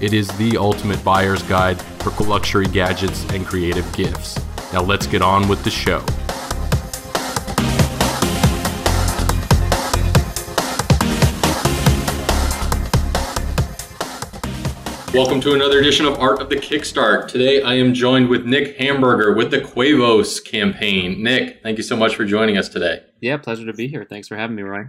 It 0.00 0.14
is 0.14 0.28
the 0.38 0.56
ultimate 0.56 1.04
buyer's 1.04 1.42
guide 1.42 1.78
for 1.78 2.10
luxury 2.24 2.64
gadgets 2.64 3.22
and 3.34 3.44
creative 3.44 3.84
gifts. 3.94 4.40
Now 4.72 4.80
let's 4.80 5.06
get 5.06 5.20
on 5.20 5.46
with 5.46 5.62
the 5.62 5.70
show. 5.70 5.98
Welcome 15.12 15.42
to 15.42 15.52
another 15.52 15.80
edition 15.80 16.06
of 16.06 16.18
Art 16.18 16.40
of 16.40 16.48
the 16.48 16.56
Kickstart. 16.56 17.28
Today 17.28 17.60
I 17.60 17.74
am 17.74 17.92
joined 17.92 18.30
with 18.30 18.46
Nick 18.46 18.78
Hamburger 18.78 19.34
with 19.34 19.50
the 19.50 19.60
Quevos 19.60 20.42
campaign. 20.42 21.22
Nick, 21.22 21.62
thank 21.62 21.76
you 21.76 21.84
so 21.84 21.94
much 21.94 22.16
for 22.16 22.24
joining 22.24 22.56
us 22.56 22.70
today. 22.70 23.02
Yeah, 23.20 23.36
pleasure 23.36 23.66
to 23.66 23.74
be 23.74 23.86
here. 23.86 24.06
Thanks 24.08 24.28
for 24.28 24.36
having 24.36 24.56
me, 24.56 24.62
Roy. 24.62 24.84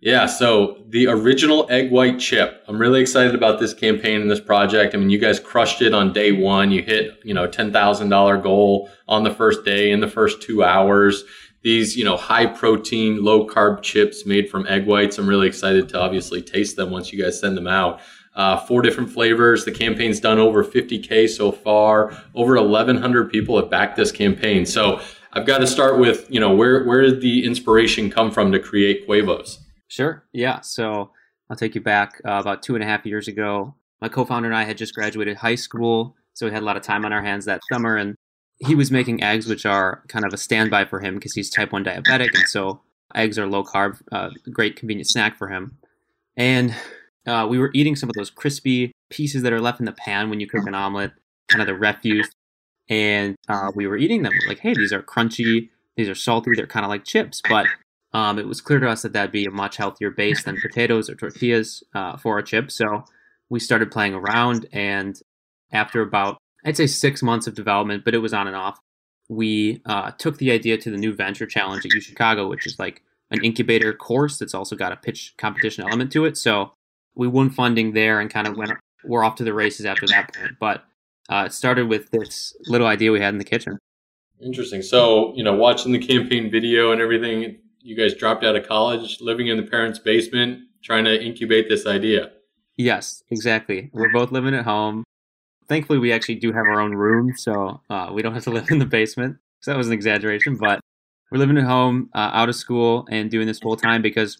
Yeah, 0.00 0.26
so 0.26 0.84
the 0.88 1.08
original 1.08 1.66
egg 1.70 1.90
white 1.90 2.20
chip. 2.20 2.62
I'm 2.68 2.78
really 2.78 3.00
excited 3.00 3.34
about 3.34 3.58
this 3.58 3.74
campaign 3.74 4.20
and 4.20 4.30
this 4.30 4.40
project. 4.40 4.94
I 4.94 4.98
mean, 4.98 5.10
you 5.10 5.18
guys 5.18 5.40
crushed 5.40 5.82
it 5.82 5.92
on 5.92 6.12
day 6.12 6.30
one. 6.30 6.70
You 6.70 6.82
hit, 6.82 7.18
you 7.24 7.34
know, 7.34 7.48
$10,000 7.48 8.42
goal 8.42 8.88
on 9.08 9.24
the 9.24 9.34
first 9.34 9.64
day 9.64 9.90
in 9.90 9.98
the 9.98 10.06
first 10.06 10.40
two 10.40 10.62
hours. 10.62 11.24
These, 11.62 11.96
you 11.96 12.04
know, 12.04 12.16
high 12.16 12.46
protein, 12.46 13.24
low 13.24 13.48
carb 13.48 13.82
chips 13.82 14.24
made 14.24 14.48
from 14.48 14.68
egg 14.68 14.86
whites. 14.86 15.18
I'm 15.18 15.28
really 15.28 15.48
excited 15.48 15.88
to 15.88 16.00
obviously 16.00 16.42
taste 16.42 16.76
them 16.76 16.92
once 16.92 17.12
you 17.12 17.20
guys 17.20 17.40
send 17.40 17.56
them 17.56 17.66
out. 17.66 18.00
Uh, 18.36 18.56
four 18.56 18.82
different 18.82 19.10
flavors. 19.10 19.64
The 19.64 19.72
campaign's 19.72 20.20
done 20.20 20.38
over 20.38 20.62
50K 20.62 21.28
so 21.28 21.50
far. 21.50 22.16
Over 22.36 22.54
1,100 22.54 23.32
people 23.32 23.60
have 23.60 23.68
backed 23.68 23.96
this 23.96 24.12
campaign. 24.12 24.64
So 24.64 25.00
I've 25.32 25.44
got 25.44 25.58
to 25.58 25.66
start 25.66 25.98
with, 25.98 26.30
you 26.30 26.38
know, 26.38 26.54
where, 26.54 26.84
where 26.84 27.02
did 27.02 27.20
the 27.20 27.44
inspiration 27.44 28.10
come 28.10 28.30
from 28.30 28.52
to 28.52 28.60
create 28.60 29.08
Quevos? 29.08 29.58
Sure. 29.88 30.24
Yeah. 30.32 30.60
So 30.60 31.10
I'll 31.50 31.56
take 31.56 31.74
you 31.74 31.80
back 31.80 32.20
uh, 32.26 32.32
about 32.40 32.62
two 32.62 32.74
and 32.74 32.84
a 32.84 32.86
half 32.86 33.04
years 33.04 33.26
ago. 33.26 33.74
My 34.00 34.08
co 34.08 34.24
founder 34.24 34.48
and 34.48 34.56
I 34.56 34.64
had 34.64 34.78
just 34.78 34.94
graduated 34.94 35.36
high 35.36 35.54
school. 35.56 36.14
So 36.34 36.46
we 36.46 36.52
had 36.52 36.62
a 36.62 36.66
lot 36.66 36.76
of 36.76 36.82
time 36.82 37.04
on 37.04 37.12
our 37.12 37.22
hands 37.22 37.46
that 37.46 37.60
summer. 37.72 37.96
And 37.96 38.14
he 38.58 38.74
was 38.74 38.90
making 38.90 39.22
eggs, 39.22 39.48
which 39.48 39.66
are 39.66 40.02
kind 40.08 40.24
of 40.24 40.32
a 40.32 40.36
standby 40.36 40.84
for 40.84 41.00
him 41.00 41.14
because 41.14 41.34
he's 41.34 41.50
type 41.50 41.72
1 41.72 41.84
diabetic. 41.84 42.34
And 42.34 42.48
so 42.48 42.80
eggs 43.14 43.38
are 43.38 43.46
low 43.46 43.64
carb, 43.64 44.00
uh, 44.12 44.30
great 44.52 44.76
convenient 44.76 45.08
snack 45.08 45.36
for 45.36 45.48
him. 45.48 45.78
And 46.36 46.74
uh, 47.26 47.46
we 47.48 47.58
were 47.58 47.70
eating 47.74 47.96
some 47.96 48.08
of 48.08 48.14
those 48.14 48.30
crispy 48.30 48.92
pieces 49.10 49.42
that 49.42 49.52
are 49.52 49.60
left 49.60 49.80
in 49.80 49.86
the 49.86 49.92
pan 49.92 50.30
when 50.30 50.38
you 50.38 50.46
cook 50.46 50.66
an 50.66 50.74
omelet, 50.74 51.12
kind 51.48 51.62
of 51.62 51.66
the 51.66 51.74
refuse. 51.74 52.30
And 52.88 53.36
uh, 53.48 53.72
we 53.74 53.86
were 53.86 53.96
eating 53.96 54.22
them. 54.22 54.32
like, 54.46 54.60
hey, 54.60 54.74
these 54.74 54.92
are 54.92 55.02
crunchy, 55.02 55.70
these 55.96 56.08
are 56.08 56.14
salty, 56.14 56.52
they're 56.54 56.66
kind 56.66 56.84
of 56.84 56.90
like 56.90 57.04
chips. 57.04 57.42
But 57.48 57.66
um, 58.18 58.36
it 58.36 58.48
was 58.48 58.60
clear 58.60 58.80
to 58.80 58.88
us 58.88 59.02
that 59.02 59.12
that'd 59.12 59.30
be 59.30 59.44
a 59.44 59.50
much 59.52 59.76
healthier 59.76 60.10
base 60.10 60.42
than 60.42 60.60
potatoes 60.60 61.08
or 61.08 61.14
tortillas 61.14 61.84
uh, 61.94 62.16
for 62.16 62.36
a 62.36 62.42
chip. 62.42 62.68
So 62.68 63.04
we 63.48 63.60
started 63.60 63.92
playing 63.92 64.12
around. 64.12 64.66
And 64.72 65.16
after 65.70 66.02
about, 66.02 66.36
I'd 66.64 66.76
say 66.76 66.88
six 66.88 67.22
months 67.22 67.46
of 67.46 67.54
development, 67.54 68.04
but 68.04 68.16
it 68.16 68.18
was 68.18 68.34
on 68.34 68.48
and 68.48 68.56
off, 68.56 68.80
we 69.28 69.82
uh, 69.86 70.10
took 70.18 70.38
the 70.38 70.50
idea 70.50 70.78
to 70.78 70.90
the 70.90 70.96
new 70.96 71.14
venture 71.14 71.46
challenge 71.46 71.86
at 71.86 71.94
U 71.94 72.00
Chicago, 72.00 72.48
which 72.48 72.66
is 72.66 72.76
like 72.76 73.02
an 73.30 73.44
incubator 73.44 73.92
course 73.92 74.36
that's 74.36 74.54
also 74.54 74.74
got 74.74 74.90
a 74.90 74.96
pitch 74.96 75.34
competition 75.38 75.84
element 75.84 76.10
to 76.10 76.24
it. 76.24 76.36
So 76.36 76.72
we 77.14 77.28
won 77.28 77.50
funding 77.50 77.92
there 77.92 78.18
and 78.18 78.28
kind 78.28 78.48
of 78.48 78.56
went 78.56 78.72
we're 79.04 79.22
off 79.22 79.36
to 79.36 79.44
the 79.44 79.54
races 79.54 79.86
after 79.86 80.08
that 80.08 80.34
point. 80.34 80.54
But 80.58 80.82
uh, 81.30 81.44
it 81.46 81.52
started 81.52 81.88
with 81.88 82.10
this 82.10 82.52
little 82.66 82.88
idea 82.88 83.12
we 83.12 83.20
had 83.20 83.32
in 83.32 83.38
the 83.38 83.44
kitchen. 83.44 83.78
Interesting. 84.42 84.82
So 84.82 85.32
you 85.36 85.44
know, 85.44 85.54
watching 85.54 85.92
the 85.92 86.04
campaign 86.04 86.50
video 86.50 86.90
and 86.90 87.00
everything, 87.00 87.58
you 87.80 87.96
guys 87.96 88.14
dropped 88.14 88.44
out 88.44 88.56
of 88.56 88.66
college, 88.66 89.20
living 89.20 89.48
in 89.48 89.56
the 89.56 89.62
parents' 89.62 89.98
basement, 89.98 90.60
trying 90.82 91.04
to 91.04 91.22
incubate 91.22 91.68
this 91.68 91.86
idea. 91.86 92.30
Yes, 92.76 93.22
exactly. 93.30 93.90
We're 93.92 94.12
both 94.12 94.30
living 94.30 94.54
at 94.54 94.64
home. 94.64 95.04
Thankfully, 95.68 95.98
we 95.98 96.12
actually 96.12 96.36
do 96.36 96.52
have 96.52 96.64
our 96.64 96.80
own 96.80 96.94
room, 96.94 97.32
so 97.36 97.80
uh, 97.90 98.10
we 98.12 98.22
don't 98.22 98.34
have 98.34 98.44
to 98.44 98.50
live 98.58 98.70
in 98.70 98.78
the 98.78 98.86
basement. 98.86 99.36
So 99.60 99.72
that 99.72 99.78
was 99.78 99.88
an 99.88 99.92
exaggeration, 99.92 100.56
but 100.56 100.80
we're 101.30 101.38
living 101.38 101.58
at 101.58 101.64
home, 101.64 102.10
uh, 102.14 102.30
out 102.32 102.48
of 102.48 102.54
school, 102.54 103.06
and 103.10 103.30
doing 103.30 103.46
this 103.46 103.58
full 103.58 103.76
time 103.76 104.00
because 104.00 104.38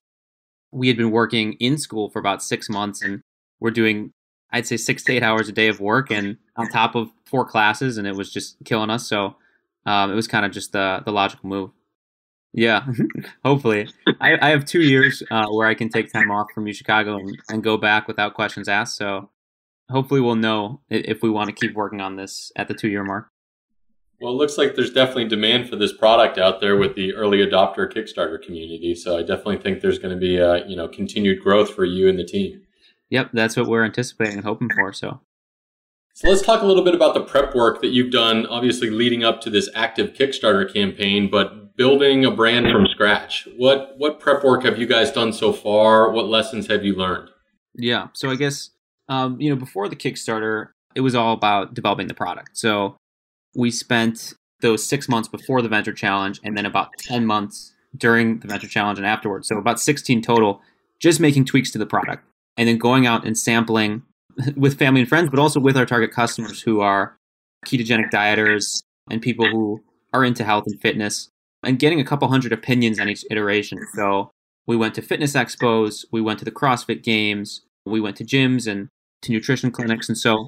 we 0.70 0.88
had 0.88 0.96
been 0.96 1.10
working 1.10 1.54
in 1.54 1.78
school 1.78 2.10
for 2.10 2.18
about 2.18 2.42
six 2.42 2.68
months 2.68 3.02
and 3.02 3.22
we're 3.60 3.70
doing 3.70 4.12
i'd 4.52 4.66
say 4.66 4.76
six 4.76 5.02
to 5.02 5.12
eight 5.12 5.22
hours 5.22 5.48
a 5.48 5.52
day 5.52 5.68
of 5.68 5.80
work 5.80 6.10
and 6.10 6.36
on 6.56 6.68
top 6.68 6.94
of 6.94 7.10
four 7.24 7.44
classes 7.44 7.98
and 7.98 8.06
it 8.06 8.14
was 8.14 8.32
just 8.32 8.56
killing 8.64 8.90
us 8.90 9.08
so 9.08 9.36
um, 9.86 10.10
it 10.12 10.14
was 10.14 10.28
kind 10.28 10.44
of 10.44 10.52
just 10.52 10.72
the, 10.72 11.00
the 11.04 11.12
logical 11.12 11.48
move 11.48 11.70
yeah 12.52 12.86
hopefully 13.44 13.88
I, 14.20 14.38
I, 14.40 14.50
have 14.50 14.64
two 14.64 14.80
years 14.80 15.22
uh, 15.30 15.46
where 15.48 15.66
i 15.66 15.74
can 15.74 15.88
take 15.88 16.12
time 16.12 16.30
off 16.30 16.48
from 16.54 16.66
u 16.66 16.72
chicago 16.72 17.16
and, 17.16 17.38
and 17.50 17.62
go 17.62 17.76
back 17.76 18.08
without 18.08 18.34
questions 18.34 18.68
asked 18.68 18.96
so 18.96 19.30
hopefully 19.90 20.20
we'll 20.20 20.34
know 20.34 20.80
if 20.88 21.22
we 21.22 21.30
want 21.30 21.48
to 21.48 21.54
keep 21.54 21.74
working 21.74 22.00
on 22.00 22.16
this 22.16 22.50
at 22.56 22.68
the 22.68 22.74
two 22.74 22.88
year 22.88 23.04
mark 23.04 23.28
well, 24.20 24.32
it 24.32 24.36
looks 24.36 24.58
like 24.58 24.74
there's 24.74 24.92
definitely 24.92 25.28
demand 25.28 25.68
for 25.68 25.76
this 25.76 25.92
product 25.92 26.38
out 26.38 26.60
there 26.60 26.76
with 26.76 26.96
the 26.96 27.14
early 27.14 27.38
adopter 27.38 27.90
Kickstarter 27.92 28.42
community. 28.42 28.94
So 28.96 29.16
I 29.16 29.20
definitely 29.20 29.58
think 29.58 29.80
there's 29.80 30.00
going 30.00 30.12
to 30.12 30.20
be 30.20 30.38
a, 30.38 30.66
you 30.66 30.74
know 30.74 30.88
continued 30.88 31.40
growth 31.40 31.72
for 31.72 31.84
you 31.84 32.08
and 32.08 32.18
the 32.18 32.24
team. 32.24 32.62
Yep, 33.10 33.30
that's 33.32 33.56
what 33.56 33.66
we're 33.66 33.84
anticipating 33.84 34.38
and 34.38 34.44
hoping 34.44 34.70
for. 34.74 34.92
So. 34.92 35.20
So 36.18 36.28
let's 36.28 36.42
talk 36.42 36.62
a 36.62 36.66
little 36.66 36.82
bit 36.82 36.96
about 36.96 37.14
the 37.14 37.20
prep 37.20 37.54
work 37.54 37.80
that 37.80 37.90
you've 37.90 38.10
done, 38.10 38.44
obviously 38.46 38.90
leading 38.90 39.22
up 39.22 39.40
to 39.42 39.50
this 39.50 39.68
active 39.72 40.14
Kickstarter 40.14 40.68
campaign, 40.68 41.30
but 41.30 41.76
building 41.76 42.24
a 42.24 42.30
brand 42.32 42.72
from 42.72 42.88
scratch. 42.88 43.46
What 43.56 43.94
what 43.98 44.18
prep 44.18 44.42
work 44.42 44.64
have 44.64 44.80
you 44.80 44.86
guys 44.88 45.12
done 45.12 45.32
so 45.32 45.52
far? 45.52 46.10
What 46.10 46.26
lessons 46.26 46.66
have 46.66 46.84
you 46.84 46.96
learned? 46.96 47.30
Yeah, 47.76 48.08
so 48.14 48.30
I 48.30 48.34
guess 48.34 48.70
um, 49.08 49.40
you 49.40 49.48
know 49.48 49.54
before 49.54 49.88
the 49.88 49.94
Kickstarter, 49.94 50.70
it 50.96 51.02
was 51.02 51.14
all 51.14 51.34
about 51.34 51.74
developing 51.74 52.08
the 52.08 52.14
product. 52.14 52.58
So 52.58 52.96
we 53.54 53.70
spent 53.70 54.34
those 54.60 54.84
six 54.84 55.08
months 55.08 55.28
before 55.28 55.62
the 55.62 55.68
venture 55.68 55.92
challenge 55.92 56.40
and 56.42 56.58
then 56.58 56.66
about 56.66 56.88
10 56.98 57.26
months 57.26 57.74
during 57.96 58.40
the 58.40 58.48
venture 58.48 58.66
challenge 58.66 58.98
and 58.98 59.06
afterwards. 59.06 59.46
So 59.46 59.56
about 59.56 59.78
16 59.78 60.20
total, 60.22 60.62
just 60.98 61.20
making 61.20 61.44
tweaks 61.44 61.70
to 61.70 61.78
the 61.78 61.86
product 61.86 62.24
and 62.56 62.68
then 62.68 62.76
going 62.76 63.06
out 63.06 63.24
and 63.24 63.38
sampling 63.38 64.02
with 64.56 64.78
family 64.78 65.00
and 65.00 65.08
friends, 65.08 65.30
but 65.30 65.38
also 65.38 65.60
with 65.60 65.76
our 65.76 65.86
target 65.86 66.12
customers 66.12 66.62
who 66.62 66.80
are 66.80 67.16
ketogenic 67.66 68.10
dieters 68.10 68.82
and 69.10 69.20
people 69.20 69.46
who 69.48 69.82
are 70.12 70.24
into 70.24 70.44
health 70.44 70.64
and 70.66 70.80
fitness 70.80 71.28
and 71.64 71.78
getting 71.78 72.00
a 72.00 72.04
couple 72.04 72.28
hundred 72.28 72.52
opinions 72.52 73.00
on 73.00 73.08
each 73.08 73.24
iteration. 73.30 73.78
So 73.94 74.30
we 74.66 74.76
went 74.76 74.94
to 74.94 75.02
fitness 75.02 75.34
expos, 75.34 76.04
we 76.12 76.20
went 76.20 76.38
to 76.38 76.44
the 76.44 76.52
CrossFit 76.52 77.02
games, 77.02 77.62
we 77.84 78.00
went 78.00 78.16
to 78.16 78.24
gyms 78.24 78.70
and 78.70 78.88
to 79.22 79.32
nutrition 79.32 79.70
clinics. 79.70 80.08
And 80.08 80.16
so 80.16 80.46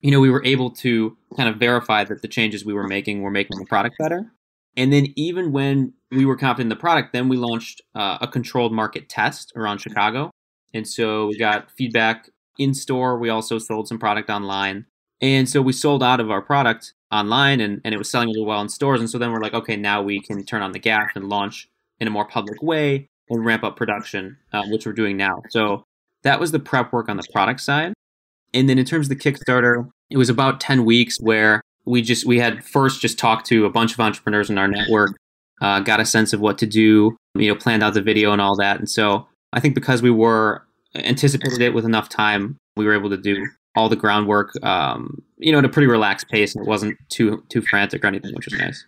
you 0.00 0.10
know, 0.10 0.20
we 0.20 0.30
were 0.30 0.44
able 0.44 0.70
to 0.70 1.16
kind 1.36 1.48
of 1.48 1.56
verify 1.56 2.04
that 2.04 2.22
the 2.22 2.28
changes 2.28 2.64
we 2.64 2.72
were 2.72 2.86
making 2.86 3.22
were 3.22 3.30
making 3.30 3.58
the 3.58 3.66
product 3.66 3.96
better. 3.98 4.30
And 4.76 4.92
then 4.92 5.08
even 5.16 5.50
when 5.50 5.92
we 6.12 6.24
were 6.24 6.36
confident 6.36 6.66
in 6.66 6.68
the 6.68 6.80
product, 6.80 7.12
then 7.12 7.28
we 7.28 7.36
launched 7.36 7.82
uh, 7.94 8.18
a 8.20 8.28
controlled 8.28 8.72
market 8.72 9.08
test 9.08 9.52
around 9.56 9.78
Chicago. 9.78 10.30
And 10.72 10.86
so 10.86 11.26
we 11.26 11.38
got 11.38 11.70
feedback 11.72 12.30
in 12.58 12.74
store. 12.74 13.18
We 13.18 13.28
also 13.28 13.58
sold 13.58 13.88
some 13.88 13.98
product 13.98 14.30
online. 14.30 14.86
And 15.20 15.48
so 15.48 15.62
we 15.62 15.72
sold 15.72 16.02
out 16.02 16.20
of 16.20 16.30
our 16.30 16.42
product 16.42 16.94
online 17.10 17.60
and, 17.60 17.80
and 17.84 17.94
it 17.94 17.98
was 17.98 18.10
selling 18.10 18.28
really 18.28 18.44
well 18.44 18.60
in 18.60 18.68
stores. 18.68 19.00
And 19.00 19.10
so 19.10 19.18
then 19.18 19.32
we're 19.32 19.40
like, 19.40 19.54
okay, 19.54 19.76
now 19.76 20.02
we 20.02 20.20
can 20.20 20.44
turn 20.44 20.62
on 20.62 20.72
the 20.72 20.78
gas 20.78 21.10
and 21.14 21.28
launch 21.28 21.68
in 21.98 22.06
a 22.06 22.10
more 22.10 22.26
public 22.26 22.62
way 22.62 23.08
and 23.30 23.44
ramp 23.44 23.64
up 23.64 23.76
production, 23.76 24.36
uh, 24.52 24.64
which 24.68 24.86
we're 24.86 24.92
doing 24.92 25.16
now. 25.16 25.42
So 25.50 25.84
that 26.22 26.38
was 26.38 26.52
the 26.52 26.58
prep 26.58 26.92
work 26.92 27.08
on 27.08 27.16
the 27.16 27.26
product 27.32 27.60
side. 27.60 27.94
And 28.54 28.68
then 28.68 28.78
in 28.78 28.84
terms 28.84 29.06
of 29.06 29.10
the 29.10 29.16
Kickstarter, 29.16 29.88
it 30.10 30.16
was 30.16 30.30
about 30.30 30.60
10 30.60 30.84
weeks 30.84 31.18
where 31.20 31.62
we 31.84 32.02
just 32.02 32.26
we 32.26 32.38
had 32.38 32.64
first 32.64 33.00
just 33.00 33.18
talked 33.18 33.46
to 33.46 33.64
a 33.64 33.70
bunch 33.70 33.92
of 33.92 34.00
entrepreneurs 34.00 34.50
in 34.50 34.58
our 34.58 34.68
network 34.68 35.16
uh, 35.60 35.80
got 35.80 36.00
a 36.00 36.04
sense 36.04 36.32
of 36.32 36.40
what 36.40 36.58
to 36.58 36.66
do, 36.66 37.16
you 37.34 37.48
know, 37.48 37.54
planned 37.54 37.82
out 37.82 37.94
the 37.94 38.02
video 38.02 38.32
and 38.32 38.40
all 38.40 38.56
that. 38.56 38.78
And 38.78 38.88
so 38.88 39.26
I 39.52 39.60
think 39.60 39.74
because 39.74 40.02
we 40.02 40.10
were 40.10 40.64
anticipated 40.94 41.60
it 41.60 41.74
with 41.74 41.84
enough 41.84 42.08
time, 42.08 42.56
we 42.76 42.84
were 42.86 42.94
able 42.94 43.10
to 43.10 43.16
do 43.16 43.46
all 43.76 43.88
the 43.88 43.96
groundwork, 43.96 44.52
um, 44.64 45.22
you 45.36 45.52
know, 45.52 45.58
at 45.58 45.64
a 45.64 45.68
pretty 45.68 45.86
relaxed 45.86 46.28
pace, 46.28 46.54
and 46.54 46.66
it 46.66 46.68
wasn't 46.68 46.96
too 47.10 47.44
too 47.50 47.62
frantic 47.62 48.04
or 48.04 48.06
anything, 48.06 48.34
which 48.34 48.46
was 48.46 48.58
nice. 48.58 48.84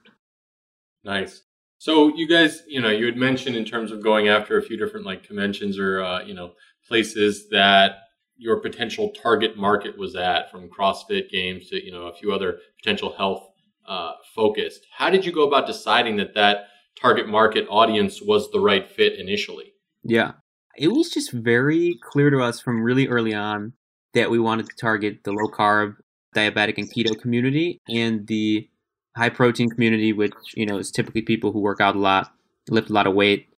Nice. 1.04 1.42
So 1.78 2.14
you 2.14 2.28
guys, 2.28 2.62
you 2.66 2.80
know, 2.80 2.90
you 2.90 3.06
had 3.06 3.16
mentioned 3.16 3.56
in 3.56 3.64
terms 3.64 3.90
of 3.90 4.02
going 4.02 4.28
after 4.28 4.58
a 4.58 4.62
few 4.62 4.76
different 4.76 5.06
like 5.06 5.22
conventions 5.24 5.78
or 5.78 6.02
uh, 6.02 6.22
you 6.24 6.34
know 6.34 6.52
places 6.86 7.48
that 7.50 7.92
your 8.36 8.58
potential 8.60 9.12
target 9.22 9.56
market 9.56 9.96
was 9.98 10.16
at, 10.16 10.50
from 10.50 10.68
CrossFit 10.68 11.30
games 11.30 11.68
to 11.68 11.84
you 11.84 11.92
know 11.92 12.06
a 12.06 12.14
few 12.14 12.32
other 12.32 12.58
potential 12.82 13.14
health 13.16 13.46
uh, 13.86 14.12
focused. 14.34 14.86
How 14.92 15.10
did 15.10 15.24
you 15.24 15.32
go 15.32 15.46
about 15.46 15.66
deciding 15.66 16.16
that 16.16 16.34
that 16.34 16.68
target 17.00 17.28
market 17.28 17.66
audience 17.68 18.20
was 18.20 18.50
the 18.50 18.60
right 18.60 18.88
fit 18.88 19.18
initially? 19.18 19.72
Yeah, 20.02 20.32
it 20.76 20.88
was 20.88 21.10
just 21.10 21.32
very 21.32 21.98
clear 22.02 22.30
to 22.30 22.40
us 22.40 22.60
from 22.60 22.82
really 22.82 23.08
early 23.08 23.34
on 23.34 23.72
that 24.14 24.30
we 24.30 24.38
wanted 24.38 24.68
to 24.68 24.76
target 24.76 25.24
the 25.24 25.32
low 25.32 25.48
carb, 25.48 25.96
diabetic, 26.34 26.78
and 26.78 26.92
keto 26.92 27.18
community 27.20 27.80
and 27.88 28.26
the 28.26 28.68
high 29.16 29.28
protein 29.28 29.68
community, 29.68 30.12
which 30.12 30.34
you 30.54 30.66
know 30.66 30.78
is 30.78 30.90
typically 30.90 31.22
people 31.22 31.52
who 31.52 31.60
work 31.60 31.80
out 31.80 31.96
a 31.96 31.98
lot, 31.98 32.32
lift 32.68 32.90
a 32.90 32.92
lot 32.92 33.06
of 33.06 33.14
weight. 33.14 33.48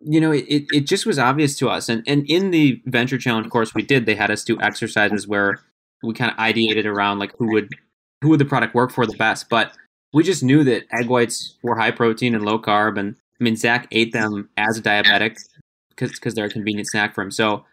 You 0.00 0.20
know, 0.20 0.32
it, 0.32 0.44
it 0.48 0.86
just 0.86 1.04
was 1.04 1.18
obvious 1.18 1.56
to 1.58 1.68
us. 1.68 1.88
And 1.88 2.02
and 2.06 2.24
in 2.28 2.50
the 2.50 2.80
venture 2.86 3.18
challenge 3.18 3.50
course 3.50 3.74
we 3.74 3.82
did, 3.82 4.06
they 4.06 4.14
had 4.14 4.30
us 4.30 4.44
do 4.44 4.60
exercises 4.60 5.28
where 5.28 5.62
we 6.02 6.14
kind 6.14 6.30
of 6.30 6.36
ideated 6.38 6.86
around 6.86 7.18
like 7.18 7.32
who 7.38 7.52
would 7.52 7.68
who 8.22 8.30
would 8.30 8.40
the 8.40 8.44
product 8.44 8.74
work 8.74 8.90
for 8.90 9.06
the 9.06 9.16
best. 9.16 9.48
But 9.48 9.72
we 10.12 10.22
just 10.22 10.42
knew 10.42 10.64
that 10.64 10.84
egg 10.92 11.08
whites 11.08 11.56
were 11.62 11.76
high 11.76 11.90
protein 11.90 12.34
and 12.34 12.44
low 12.44 12.58
carb. 12.58 12.98
And 12.98 13.16
I 13.40 13.44
mean, 13.44 13.56
Zach 13.56 13.86
ate 13.92 14.12
them 14.12 14.48
as 14.56 14.78
a 14.78 14.82
diabetic 14.82 15.36
because 16.08 16.34
they're 16.34 16.46
a 16.46 16.50
convenient 16.50 16.88
snack 16.88 17.14
for 17.14 17.22
him. 17.22 17.30
So 17.30 17.64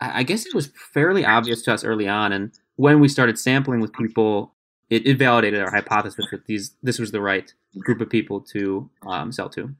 I, 0.00 0.20
I 0.20 0.22
guess 0.22 0.46
it 0.46 0.54
was 0.54 0.70
fairly 0.92 1.24
obvious 1.24 1.62
to 1.62 1.72
us 1.72 1.84
early 1.84 2.08
on. 2.08 2.32
And 2.32 2.52
when 2.76 3.00
we 3.00 3.08
started 3.08 3.38
sampling 3.38 3.80
with 3.80 3.92
people, 3.92 4.54
it, 4.88 5.06
it 5.06 5.18
validated 5.18 5.60
our 5.60 5.70
hypothesis 5.70 6.26
that 6.30 6.46
these 6.46 6.74
this 6.82 6.98
was 6.98 7.12
the 7.12 7.20
right 7.20 7.52
group 7.78 8.00
of 8.00 8.10
people 8.10 8.40
to 8.40 8.90
um, 9.06 9.32
sell 9.32 9.48
to. 9.50 9.74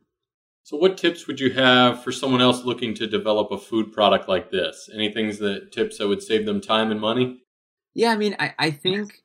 So, 0.62 0.76
what 0.76 0.96
tips 0.96 1.26
would 1.26 1.40
you 1.40 1.52
have 1.54 2.04
for 2.04 2.12
someone 2.12 2.40
else 2.40 2.64
looking 2.64 2.94
to 2.94 3.06
develop 3.06 3.50
a 3.50 3.58
food 3.58 3.92
product 3.92 4.28
like 4.28 4.50
this? 4.50 4.88
Any 4.94 5.12
things 5.12 5.38
that 5.38 5.72
tips 5.72 5.98
that 5.98 6.06
would 6.06 6.22
save 6.22 6.46
them 6.46 6.60
time 6.60 6.90
and 6.92 7.00
money? 7.00 7.42
Yeah, 7.94 8.12
I 8.12 8.16
mean, 8.16 8.36
I, 8.38 8.54
I 8.58 8.70
think 8.70 9.22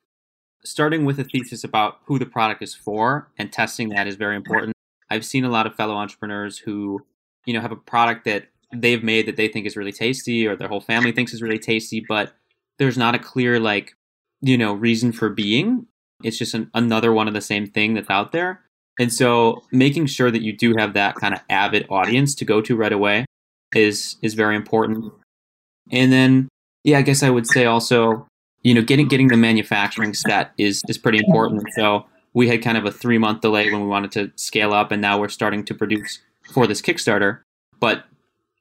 starting 0.64 1.04
with 1.04 1.20
a 1.20 1.24
thesis 1.24 1.62
about 1.62 1.98
who 2.06 2.18
the 2.18 2.26
product 2.26 2.62
is 2.62 2.74
for 2.74 3.30
and 3.38 3.52
testing 3.52 3.90
that 3.90 4.08
is 4.08 4.16
very 4.16 4.34
important. 4.34 4.72
I've 5.08 5.24
seen 5.24 5.44
a 5.44 5.48
lot 5.48 5.66
of 5.66 5.76
fellow 5.76 5.94
entrepreneurs 5.94 6.58
who, 6.58 7.06
you 7.44 7.54
know, 7.54 7.60
have 7.60 7.70
a 7.70 7.76
product 7.76 8.24
that 8.24 8.48
they've 8.74 9.02
made 9.02 9.26
that 9.26 9.36
they 9.36 9.48
think 9.48 9.66
is 9.66 9.76
really 9.76 9.92
tasty 9.92 10.46
or 10.46 10.56
their 10.56 10.68
whole 10.68 10.80
family 10.80 11.12
thinks 11.12 11.32
is 11.32 11.42
really 11.42 11.58
tasty, 11.58 12.04
but 12.06 12.32
there's 12.78 12.98
not 12.98 13.14
a 13.14 13.18
clear 13.18 13.58
like, 13.60 13.94
you 14.40 14.58
know, 14.58 14.74
reason 14.74 15.12
for 15.12 15.28
being. 15.28 15.86
It's 16.22 16.38
just 16.38 16.54
an, 16.54 16.70
another 16.74 17.12
one 17.12 17.28
of 17.28 17.34
the 17.34 17.40
same 17.40 17.66
thing 17.66 17.94
that's 17.94 18.10
out 18.10 18.32
there. 18.32 18.62
And 18.98 19.12
so 19.12 19.62
making 19.72 20.06
sure 20.06 20.30
that 20.30 20.42
you 20.42 20.56
do 20.56 20.74
have 20.78 20.94
that 20.94 21.16
kind 21.16 21.34
of 21.34 21.40
avid 21.50 21.86
audience 21.90 22.34
to 22.36 22.44
go 22.44 22.60
to 22.62 22.76
right 22.76 22.92
away 22.92 23.26
is 23.74 24.16
is 24.22 24.34
very 24.34 24.56
important. 24.56 25.12
And 25.90 26.12
then 26.12 26.48
yeah, 26.84 26.98
I 26.98 27.02
guess 27.02 27.22
I 27.22 27.30
would 27.30 27.46
say 27.46 27.66
also 27.66 28.26
you 28.66 28.74
know, 28.74 28.82
getting 28.82 29.06
getting 29.06 29.28
the 29.28 29.36
manufacturing 29.36 30.12
set 30.12 30.50
is 30.58 30.82
is 30.88 30.98
pretty 30.98 31.18
important. 31.18 31.62
So 31.76 32.04
we 32.34 32.48
had 32.48 32.62
kind 32.62 32.76
of 32.76 32.84
a 32.84 32.90
three 32.90 33.16
month 33.16 33.40
delay 33.40 33.70
when 33.70 33.80
we 33.80 33.86
wanted 33.86 34.10
to 34.12 34.32
scale 34.34 34.72
up, 34.72 34.90
and 34.90 35.00
now 35.00 35.20
we're 35.20 35.28
starting 35.28 35.64
to 35.66 35.74
produce 35.74 36.18
for 36.52 36.66
this 36.66 36.82
Kickstarter. 36.82 37.42
But 37.78 38.04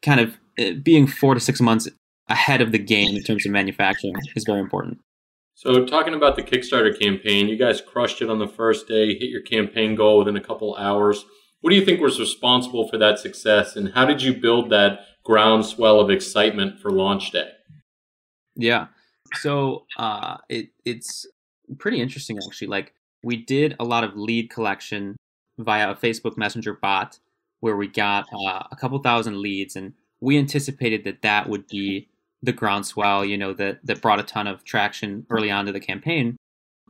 kind 0.02 0.20
of 0.20 0.38
uh, 0.60 0.72
being 0.84 1.08
four 1.08 1.34
to 1.34 1.40
six 1.40 1.62
months 1.62 1.88
ahead 2.28 2.62
of 2.62 2.72
the 2.72 2.80
game 2.80 3.16
in 3.16 3.24
terms 3.24 3.46
of 3.46 3.52
manufacturing 3.52 4.16
is 4.36 4.44
very 4.46 4.60
important. 4.60 5.00
So, 5.54 5.86
talking 5.86 6.14
about 6.14 6.36
the 6.36 6.44
Kickstarter 6.44 6.98
campaign, 7.00 7.48
you 7.48 7.58
guys 7.58 7.82
crushed 7.82 8.22
it 8.22 8.30
on 8.30 8.40
the 8.40 8.48
first 8.48 8.88
day, 8.88 9.18
hit 9.18 9.30
your 9.30 9.42
campaign 9.42 9.96
goal 9.96 10.20
within 10.20 10.36
a 10.36 10.42
couple 10.42 10.76
hours. 10.76 11.26
What 11.62 11.70
do 11.70 11.78
you 11.78 11.86
think 11.86 12.02
was 12.02 12.20
responsible 12.20 12.90
for 12.90 12.98
that 12.98 13.20
success, 13.20 13.76
and 13.76 13.94
how 13.94 14.06
did 14.06 14.22
you 14.22 14.34
build 14.34 14.70
that 14.72 15.00
groundswell 15.24 16.00
of 16.00 16.10
excitement 16.10 16.80
for 16.80 16.92
launch 16.92 17.32
day? 17.32 17.50
Yeah, 18.56 18.88
so 19.34 19.86
uh, 19.98 20.38
it 20.50 20.70
it's 20.84 21.26
pretty 21.78 22.02
interesting 22.02 22.38
actually. 22.38 22.68
Like 22.68 22.94
we 23.24 23.38
did 23.38 23.76
a 23.80 23.84
lot 23.84 24.04
of 24.04 24.16
lead 24.16 24.50
collection 24.50 25.16
via 25.58 25.92
a 25.92 25.96
Facebook 25.96 26.38
Messenger 26.38 26.74
bot 26.82 27.20
where 27.66 27.76
we 27.76 27.88
got 27.88 28.28
uh, 28.32 28.62
a 28.72 28.76
couple 28.76 29.00
thousand 29.00 29.42
leads, 29.42 29.76
and 29.76 29.94
we 30.22 30.38
anticipated 30.38 31.04
that 31.04 31.24
that 31.24 31.50
would 31.50 31.66
be 31.66 32.08
the 32.44 32.52
groundswell, 32.52 33.26
you 33.26 33.40
know, 33.40 33.54
that 33.54 33.84
that 33.84 34.04
brought 34.04 34.20
a 34.20 34.24
ton 34.24 34.46
of 34.46 34.64
traction 34.64 35.26
early 35.32 35.50
on 35.50 35.66
to 35.66 35.72
the 35.72 35.80
campaign. 35.80 36.38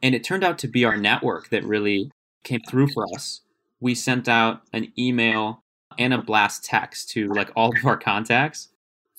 And 0.03 0.13
it 0.13 0.25
turned 0.25 0.43
out 0.43 0.57
to 0.59 0.67
be 0.67 0.83
our 0.83 0.97
network 0.97 1.47
that 1.47 1.63
really 1.63 2.11
came 2.43 2.59
through 2.69 2.89
for 2.89 3.05
us. 3.15 3.39
We 3.79 3.95
sent 3.95 4.27
out 4.27 4.63
an 4.73 4.91
email 4.99 5.61
and 5.97 6.13
a 6.13 6.21
blast 6.21 6.65
text 6.65 7.09
to 7.11 7.29
like 7.29 7.51
all 7.55 7.69
of 7.69 7.85
our 7.85 7.95
contacts 7.95 8.67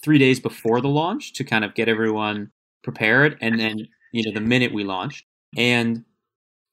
three 0.04 0.18
days 0.18 0.38
before 0.38 0.82
the 0.82 0.88
launch 0.88 1.32
to 1.32 1.42
kind 1.42 1.64
of 1.64 1.74
get 1.74 1.88
everyone 1.88 2.50
prepared, 2.84 3.38
and 3.40 3.58
then 3.58 3.88
you 4.12 4.22
know 4.22 4.38
the 4.38 4.46
minute 4.46 4.74
we 4.74 4.84
launched, 4.84 5.24
and 5.56 6.04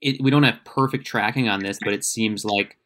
it, 0.02 0.22
we 0.22 0.30
don't 0.30 0.44
have 0.44 0.60
perfect 0.66 1.08
tracking 1.08 1.48
on 1.48 1.62
this, 1.62 1.80
but 1.82 1.94
it 1.94 2.04
seems 2.04 2.44
like 2.44 2.78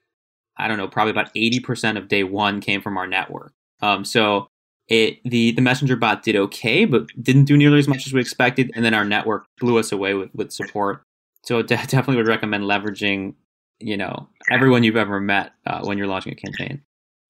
I 0.57 0.68
don't 0.68 0.77
know, 0.77 0.88
probably 0.88 1.12
about 1.12 1.31
eighty 1.36 1.59
percent 1.59 1.98
of 1.98 2.07
day 2.07 2.24
one 2.24 2.62
came 2.62 2.81
from 2.81 2.98
our 2.98 3.07
network. 3.07 3.54
Um, 3.81 4.04
so 4.04 4.48
it 4.88 5.19
the 5.24 5.51
the 5.51 5.62
messenger 5.62 5.95
bot 5.95 6.24
did 6.24 6.36
okay, 6.36 6.86
but 6.86 7.07
didn't 7.21 7.45
do 7.45 7.57
nearly 7.57 7.80
as 7.80 7.88
much 7.88 8.07
as 8.07 8.13
we 8.13 8.21
expected, 8.21 8.71
and 8.75 8.83
then 8.83 8.94
our 8.94 9.06
network 9.06 9.45
blew 9.59 9.77
us 9.77 9.92
away 9.92 10.13
with 10.13 10.33
with 10.33 10.51
support. 10.51 11.04
So 11.44 11.62
de- 11.62 11.68
definitely 11.75 12.18
would 12.18 12.27
recommend 12.27 12.63
leveraging, 12.63 13.36
you 13.80 13.98
know, 13.98 14.30
everyone 14.50 14.83
you've 14.83 14.95
ever 14.95 15.19
met 15.19 15.51
uh, 15.65 15.81
when 15.83 15.98
you're 15.98 16.07
launching 16.07 16.33
a 16.33 16.36
campaign. 16.36 16.81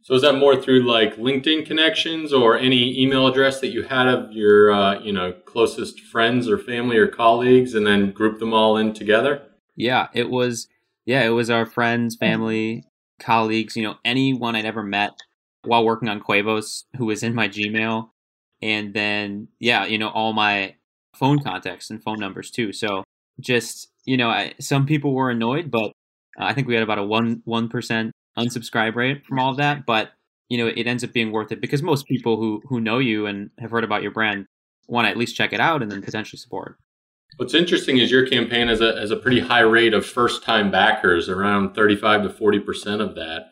So 0.03 0.13
is 0.13 0.21
that 0.21 0.35
more 0.35 0.55
through 0.55 0.83
like 0.83 1.17
LinkedIn 1.17 1.65
connections 1.65 2.31
or 2.31 2.57
any 2.57 2.97
email 2.97 3.27
address 3.27 3.59
that 3.59 3.69
you 3.69 3.83
had 3.83 4.07
of 4.07 4.31
your 4.31 4.71
uh, 4.71 4.99
you 4.99 5.11
know 5.11 5.33
closest 5.45 5.99
friends 5.99 6.47
or 6.47 6.57
family 6.57 6.97
or 6.97 7.07
colleagues, 7.07 7.73
and 7.73 7.85
then 7.85 8.11
group 8.11 8.39
them 8.39 8.53
all 8.53 8.77
in 8.77 8.93
together? 8.93 9.41
Yeah, 9.75 10.07
it 10.13 10.29
was. 10.29 10.67
Yeah, 11.05 11.23
it 11.23 11.29
was 11.29 11.49
our 11.49 11.65
friends, 11.65 12.17
family, 12.17 12.83
colleagues. 13.19 13.75
You 13.75 13.83
know, 13.83 13.95
anyone 14.05 14.55
I'd 14.55 14.65
ever 14.65 14.83
met 14.83 15.11
while 15.63 15.85
working 15.85 16.09
on 16.09 16.21
Quevos 16.21 16.83
who 16.97 17.05
was 17.05 17.23
in 17.23 17.35
my 17.35 17.47
Gmail, 17.47 18.09
and 18.61 18.93
then 18.93 19.47
yeah, 19.59 19.85
you 19.85 19.97
know, 19.97 20.09
all 20.09 20.33
my 20.33 20.75
phone 21.15 21.39
contacts 21.39 21.89
and 21.89 22.01
phone 22.01 22.19
numbers 22.19 22.51
too. 22.51 22.71
So 22.73 23.03
just 23.39 23.89
you 24.05 24.17
know, 24.17 24.29
I, 24.29 24.53
some 24.59 24.85
people 24.85 25.13
were 25.13 25.29
annoyed, 25.29 25.69
but 25.69 25.91
uh, 26.39 26.45
I 26.45 26.53
think 26.53 26.67
we 26.67 26.73
had 26.73 26.83
about 26.83 26.99
a 26.99 27.03
one 27.03 27.41
one 27.45 27.69
percent 27.69 28.11
unsubscribe 28.37 28.95
rate 28.95 29.25
from 29.25 29.39
all 29.39 29.51
of 29.51 29.57
that, 29.57 29.85
but 29.85 30.11
you 30.49 30.57
know, 30.57 30.67
it 30.67 30.87
ends 30.87 31.03
up 31.03 31.11
being 31.11 31.31
worth 31.31 31.51
it 31.51 31.59
because 31.59 31.83
most 31.83 32.07
people 32.07 32.37
who 32.37 32.61
who 32.67 32.79
know 32.79 32.99
you 32.99 33.25
and 33.25 33.49
have 33.59 33.71
heard 33.71 33.83
about 33.83 34.01
your 34.01 34.11
brand 34.11 34.45
want 34.87 35.05
to 35.05 35.09
at 35.09 35.17
least 35.17 35.35
check 35.35 35.53
it 35.53 35.59
out 35.59 35.81
and 35.81 35.91
then 35.91 36.01
potentially 36.01 36.39
support. 36.39 36.77
What's 37.37 37.53
interesting 37.53 37.97
is 37.99 38.09
your 38.09 38.27
campaign 38.27 38.67
has 38.67 38.81
a 38.81 38.99
has 38.99 39.11
a 39.11 39.15
pretty 39.15 39.39
high 39.39 39.61
rate 39.61 39.93
of 39.93 40.05
first 40.05 40.43
time 40.43 40.71
backers, 40.71 41.29
around 41.29 41.75
35 41.75 42.23
to 42.23 42.29
40% 42.29 42.99
of 42.99 43.15
that. 43.15 43.51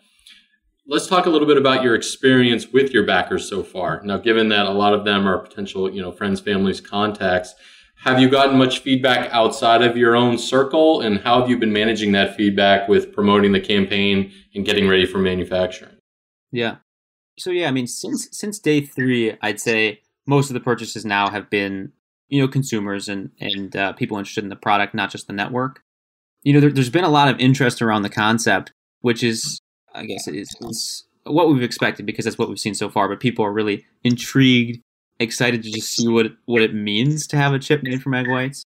Let's 0.88 1.08
talk 1.08 1.26
a 1.26 1.30
little 1.30 1.48
bit 1.48 1.58
about 1.58 1.84
your 1.84 1.96
experience 1.96 2.68
with 2.72 2.92
your 2.92 3.06
backers 3.06 3.48
so 3.48 3.64
far. 3.64 4.02
Now, 4.04 4.18
given 4.18 4.50
that 4.50 4.66
a 4.66 4.72
lot 4.72 4.94
of 4.94 5.06
them 5.06 5.28
are 5.28 5.38
potential, 5.40 5.92
you 5.92 6.02
know, 6.02 6.12
friends, 6.12 6.40
families, 6.40 6.80
contacts, 6.82 7.56
have 8.04 8.20
you 8.20 8.30
gotten 8.30 8.58
much 8.58 8.80
feedback 8.80 9.30
outside 9.32 9.82
of 9.82 9.98
your 9.98 10.16
own 10.16 10.38
circle? 10.38 11.02
And 11.02 11.20
how 11.20 11.42
have 11.42 11.50
you 11.50 11.58
been 11.58 11.74
managing 11.74 12.12
that 12.12 12.36
feedback 12.36 12.88
with 12.88 13.14
promoting 13.14 13.52
the 13.52 13.60
campaign 13.60 14.32
and 14.54 14.66
getting 14.66 14.88
ready 14.88 15.06
for 15.06 15.18
manufacturing? 15.18 15.98
Yeah. 16.52 16.78
So 17.38 17.50
yeah, 17.52 17.68
I 17.68 17.72
mean, 17.72 17.88
since 17.88 18.30
since 18.32 18.60
day 18.60 18.82
three, 18.82 19.38
I'd 19.42 19.60
say 19.60 20.02
most 20.28 20.50
of 20.50 20.54
the 20.54 20.60
purchases 20.60 21.06
now 21.06 21.30
have 21.30 21.50
been, 21.50 21.94
you 22.30 22.42
know, 22.42 22.48
consumers 22.48 23.08
and 23.08 23.32
and 23.40 23.76
uh, 23.76 23.94
people 23.94 24.18
interested 24.18 24.44
in 24.44 24.50
the 24.50 24.56
product, 24.56 24.94
not 24.94 25.12
just 25.12 25.28
the 25.28 25.34
network. 25.34 25.82
You 26.44 26.54
know, 26.54 26.60
there, 26.60 26.70
has 26.70 26.90
been 26.90 27.04
a 27.04 27.10
lot 27.10 27.28
of 27.28 27.40
interest 27.40 27.82
around 27.82 28.04
the 28.04 28.10
concept, 28.10 28.72
which 29.02 29.24
is, 29.24 29.60
I 29.94 30.06
guess, 30.06 30.28
is, 30.28 31.06
what 31.24 31.50
we've 31.50 31.64
expected 31.64 32.06
because 32.06 32.26
that's 32.26 32.38
what 32.38 32.50
we've 32.50 32.60
seen 32.60 32.76
so 32.76 32.90
far. 32.90 33.10
But 33.10 33.20
people 33.20 33.44
are 33.46 33.52
really 33.52 33.86
intrigued 34.04 34.82
excited 35.20 35.64
to 35.64 35.72
just 35.72 35.96
see 35.96 36.08
what 36.08 36.28
what 36.46 36.62
it 36.62 36.74
means 36.74 37.28
to 37.28 37.38
have 37.38 37.54
a 37.54 37.60
chip 37.60 37.84
made 37.84 38.02
from 38.02 38.14
egg 38.14 38.30
whites. 38.30 38.64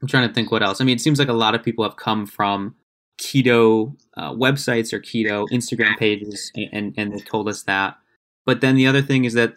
I'm 0.00 0.08
trying 0.08 0.28
to 0.28 0.34
think 0.34 0.50
what 0.50 0.62
else. 0.62 0.80
I 0.80 0.84
mean, 0.84 0.96
it 0.96 1.00
seems 1.00 1.18
like 1.18 1.28
a 1.28 1.32
lot 1.32 1.54
of 1.54 1.62
people 1.62 1.84
have 1.84 1.96
come 1.96 2.26
from 2.26 2.74
keto 3.20 3.96
uh, 4.16 4.32
websites 4.32 4.92
or 4.92 5.00
keto 5.00 5.48
Instagram 5.52 5.96
pages, 5.96 6.50
and, 6.56 6.92
and, 6.96 7.12
they've 7.12 7.24
told 7.24 7.48
us 7.48 7.62
that. 7.64 7.96
But 8.44 8.60
then 8.60 8.74
the 8.74 8.86
other 8.86 9.00
thing 9.00 9.24
is 9.24 9.34
that 9.34 9.54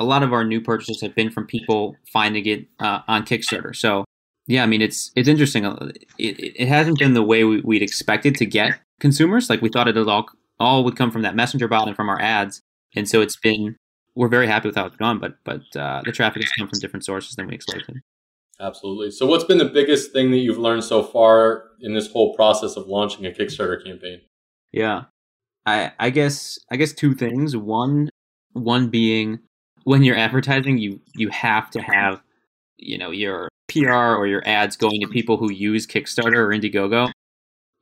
a 0.00 0.04
lot 0.04 0.22
of 0.22 0.32
our 0.32 0.44
new 0.44 0.60
purchases 0.60 1.02
have 1.02 1.14
been 1.14 1.30
from 1.30 1.46
people 1.46 1.94
finding 2.10 2.46
it 2.46 2.66
uh, 2.80 3.00
on 3.06 3.24
Kickstarter. 3.24 3.76
So 3.76 4.04
yeah, 4.46 4.62
I 4.64 4.66
mean, 4.66 4.80
it's 4.80 5.12
it's 5.14 5.28
interesting. 5.28 5.66
Uh, 5.66 5.92
it, 6.18 6.56
it 6.58 6.66
hasn't 6.66 6.98
been 6.98 7.14
the 7.14 7.22
way 7.22 7.44
we, 7.44 7.60
would 7.60 7.82
expected 7.82 8.34
to 8.36 8.46
get 8.46 8.80
consumers. 8.98 9.50
Like 9.50 9.60
we 9.60 9.68
thought 9.68 9.86
it'd 9.86 10.08
all 10.08 10.26
all 10.58 10.82
would 10.84 10.96
come 10.96 11.10
from 11.10 11.22
that 11.22 11.36
messenger 11.36 11.68
bot 11.68 11.86
and 11.86 11.94
from 11.94 12.08
our 12.08 12.20
ads. 12.20 12.62
And 12.96 13.08
so 13.08 13.20
it's 13.20 13.36
been 13.36 13.76
we're 14.16 14.28
very 14.28 14.46
happy 14.46 14.68
with 14.68 14.76
how 14.76 14.86
it's 14.86 14.96
gone, 14.96 15.18
but 15.18 15.34
but 15.44 15.60
uh, 15.76 16.02
the 16.04 16.12
traffic 16.12 16.42
has 16.42 16.50
come 16.52 16.66
from 16.66 16.80
different 16.80 17.04
sources 17.04 17.36
than 17.36 17.46
we 17.46 17.54
expected. 17.54 18.00
Absolutely. 18.58 19.10
So, 19.10 19.26
what's 19.26 19.44
been 19.44 19.58
the 19.58 19.64
biggest 19.66 20.12
thing 20.12 20.30
that 20.32 20.38
you've 20.38 20.58
learned 20.58 20.84
so 20.84 21.02
far 21.02 21.64
in 21.80 21.94
this 21.94 22.10
whole 22.10 22.34
process 22.34 22.76
of 22.76 22.86
launching 22.88 23.24
a 23.26 23.30
Kickstarter 23.30 23.82
campaign? 23.84 24.20
Yeah, 24.72 25.04
I 25.66 25.92
I 25.98 26.10
guess 26.10 26.58
I 26.70 26.76
guess 26.76 26.92
two 26.92 27.14
things. 27.14 27.56
One 27.56 28.08
one 28.52 28.88
being 28.88 29.40
when 29.84 30.02
you're 30.02 30.16
advertising, 30.16 30.78
you 30.78 31.00
you 31.14 31.28
have 31.30 31.70
to 31.70 31.80
have 31.80 32.20
you 32.76 32.98
know 32.98 33.10
your 33.10 33.48
PR 33.68 33.92
or 33.92 34.26
your 34.26 34.42
ads 34.46 34.76
going 34.76 35.00
to 35.00 35.08
people 35.08 35.36
who 35.36 35.52
use 35.52 35.86
Kickstarter 35.86 36.36
or 36.36 36.48
Indiegogo. 36.48 37.10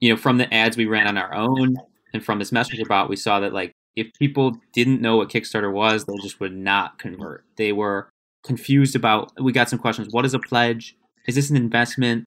You 0.00 0.10
know, 0.10 0.16
from 0.16 0.38
the 0.38 0.52
ads 0.52 0.76
we 0.76 0.86
ran 0.86 1.06
on 1.08 1.18
our 1.18 1.34
own 1.34 1.76
and 2.12 2.24
from 2.24 2.38
this 2.38 2.52
messenger 2.52 2.84
bot, 2.84 3.08
we 3.08 3.16
saw 3.16 3.40
that 3.40 3.52
like 3.52 3.72
if 3.96 4.12
people 4.18 4.56
didn't 4.72 5.00
know 5.00 5.16
what 5.16 5.28
Kickstarter 5.28 5.72
was, 5.72 6.04
they 6.04 6.16
just 6.22 6.38
would 6.40 6.54
not 6.54 6.98
convert. 6.98 7.44
They 7.56 7.72
were 7.72 8.08
confused 8.44 8.94
about. 8.94 9.32
We 9.40 9.52
got 9.52 9.68
some 9.68 9.78
questions. 9.78 10.08
What 10.12 10.24
is 10.24 10.34
a 10.34 10.38
pledge? 10.38 10.96
Is 11.26 11.34
this 11.34 11.50
an 11.50 11.56
investment? 11.56 12.24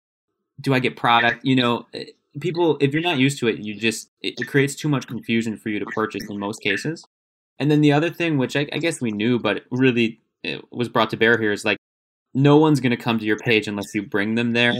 Do 0.60 0.74
I 0.74 0.80
get 0.80 0.98
product? 0.98 1.46
You 1.46 1.56
know, 1.56 1.88
eh, 1.94 2.06
people. 2.40 2.78
If 2.82 2.94
you're 2.94 3.01
not 3.01 3.18
used 3.18 3.40
to 3.40 3.48
it, 3.48 3.60
you 3.60 3.75
just 3.75 4.10
it, 4.22 4.36
it 4.40 4.48
creates 4.48 4.75
too 4.75 4.90
much 4.90 5.08
confusion 5.08 5.56
for 5.58 5.70
you 5.70 5.80
to 5.80 5.86
purchase 5.86 6.24
in 6.30 6.38
most 6.38 6.62
cases. 6.62 7.06
And 7.62 7.70
then 7.70 7.82
the 7.82 7.94
other 7.94 8.10
thing, 8.10 8.39
which 8.39 8.56
I, 8.56 8.68
I 8.74 8.80
guess 8.80 9.01
we 9.01 9.12
knew, 9.12 9.38
but 9.38 9.65
really 9.70 10.20
was 10.72 10.89
brought 10.89 11.12
to 11.12 11.18
bear 11.18 11.39
here, 11.39 11.51
is 11.51 11.63
like 11.63 11.77
no 12.34 12.58
one's 12.58 12.80
going 12.80 12.89
to 12.89 12.98
come 12.98 13.20
to 13.20 13.25
your 13.25 13.38
page 13.38 13.68
unless 13.68 13.94
you 13.94 14.01
bring 14.01 14.34
them 14.34 14.53
there, 14.53 14.74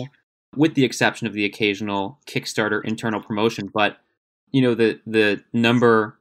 with 0.55 0.73
the 0.73 0.83
exception 0.83 1.27
of 1.27 1.33
the 1.33 1.45
occasional 1.45 2.17
Kickstarter 2.25 2.83
internal 2.83 3.21
promotion. 3.21 3.69
But 3.71 4.00
you 4.50 4.63
know 4.63 4.73
the 4.73 5.00
the 5.05 5.43
number, 5.53 6.17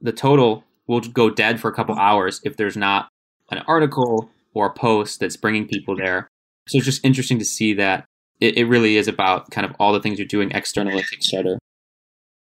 the 0.00 0.12
total 0.12 0.62
will 0.86 1.00
go 1.00 1.28
dead 1.28 1.58
for 1.58 1.68
a 1.68 1.74
couple 1.74 1.96
hours 1.96 2.40
if 2.44 2.56
there's 2.56 2.76
not 2.76 3.08
an 3.50 3.58
article 3.66 4.30
or 4.54 4.66
a 4.66 4.72
post 4.72 5.18
that's 5.18 5.36
bringing 5.36 5.66
people 5.66 5.96
there. 5.96 6.28
So 6.68 6.78
it's 6.78 6.84
just 6.84 7.04
interesting 7.04 7.40
to 7.40 7.44
see 7.44 7.74
that 7.74 8.04
it, 8.38 8.56
it 8.56 8.66
really 8.66 8.96
is 8.96 9.08
about 9.08 9.50
kind 9.50 9.64
of 9.64 9.74
all 9.80 9.92
the 9.92 10.00
things 10.00 10.20
you're 10.20 10.28
doing 10.28 10.52
externally 10.52 11.02
Kickstarter 11.02 11.58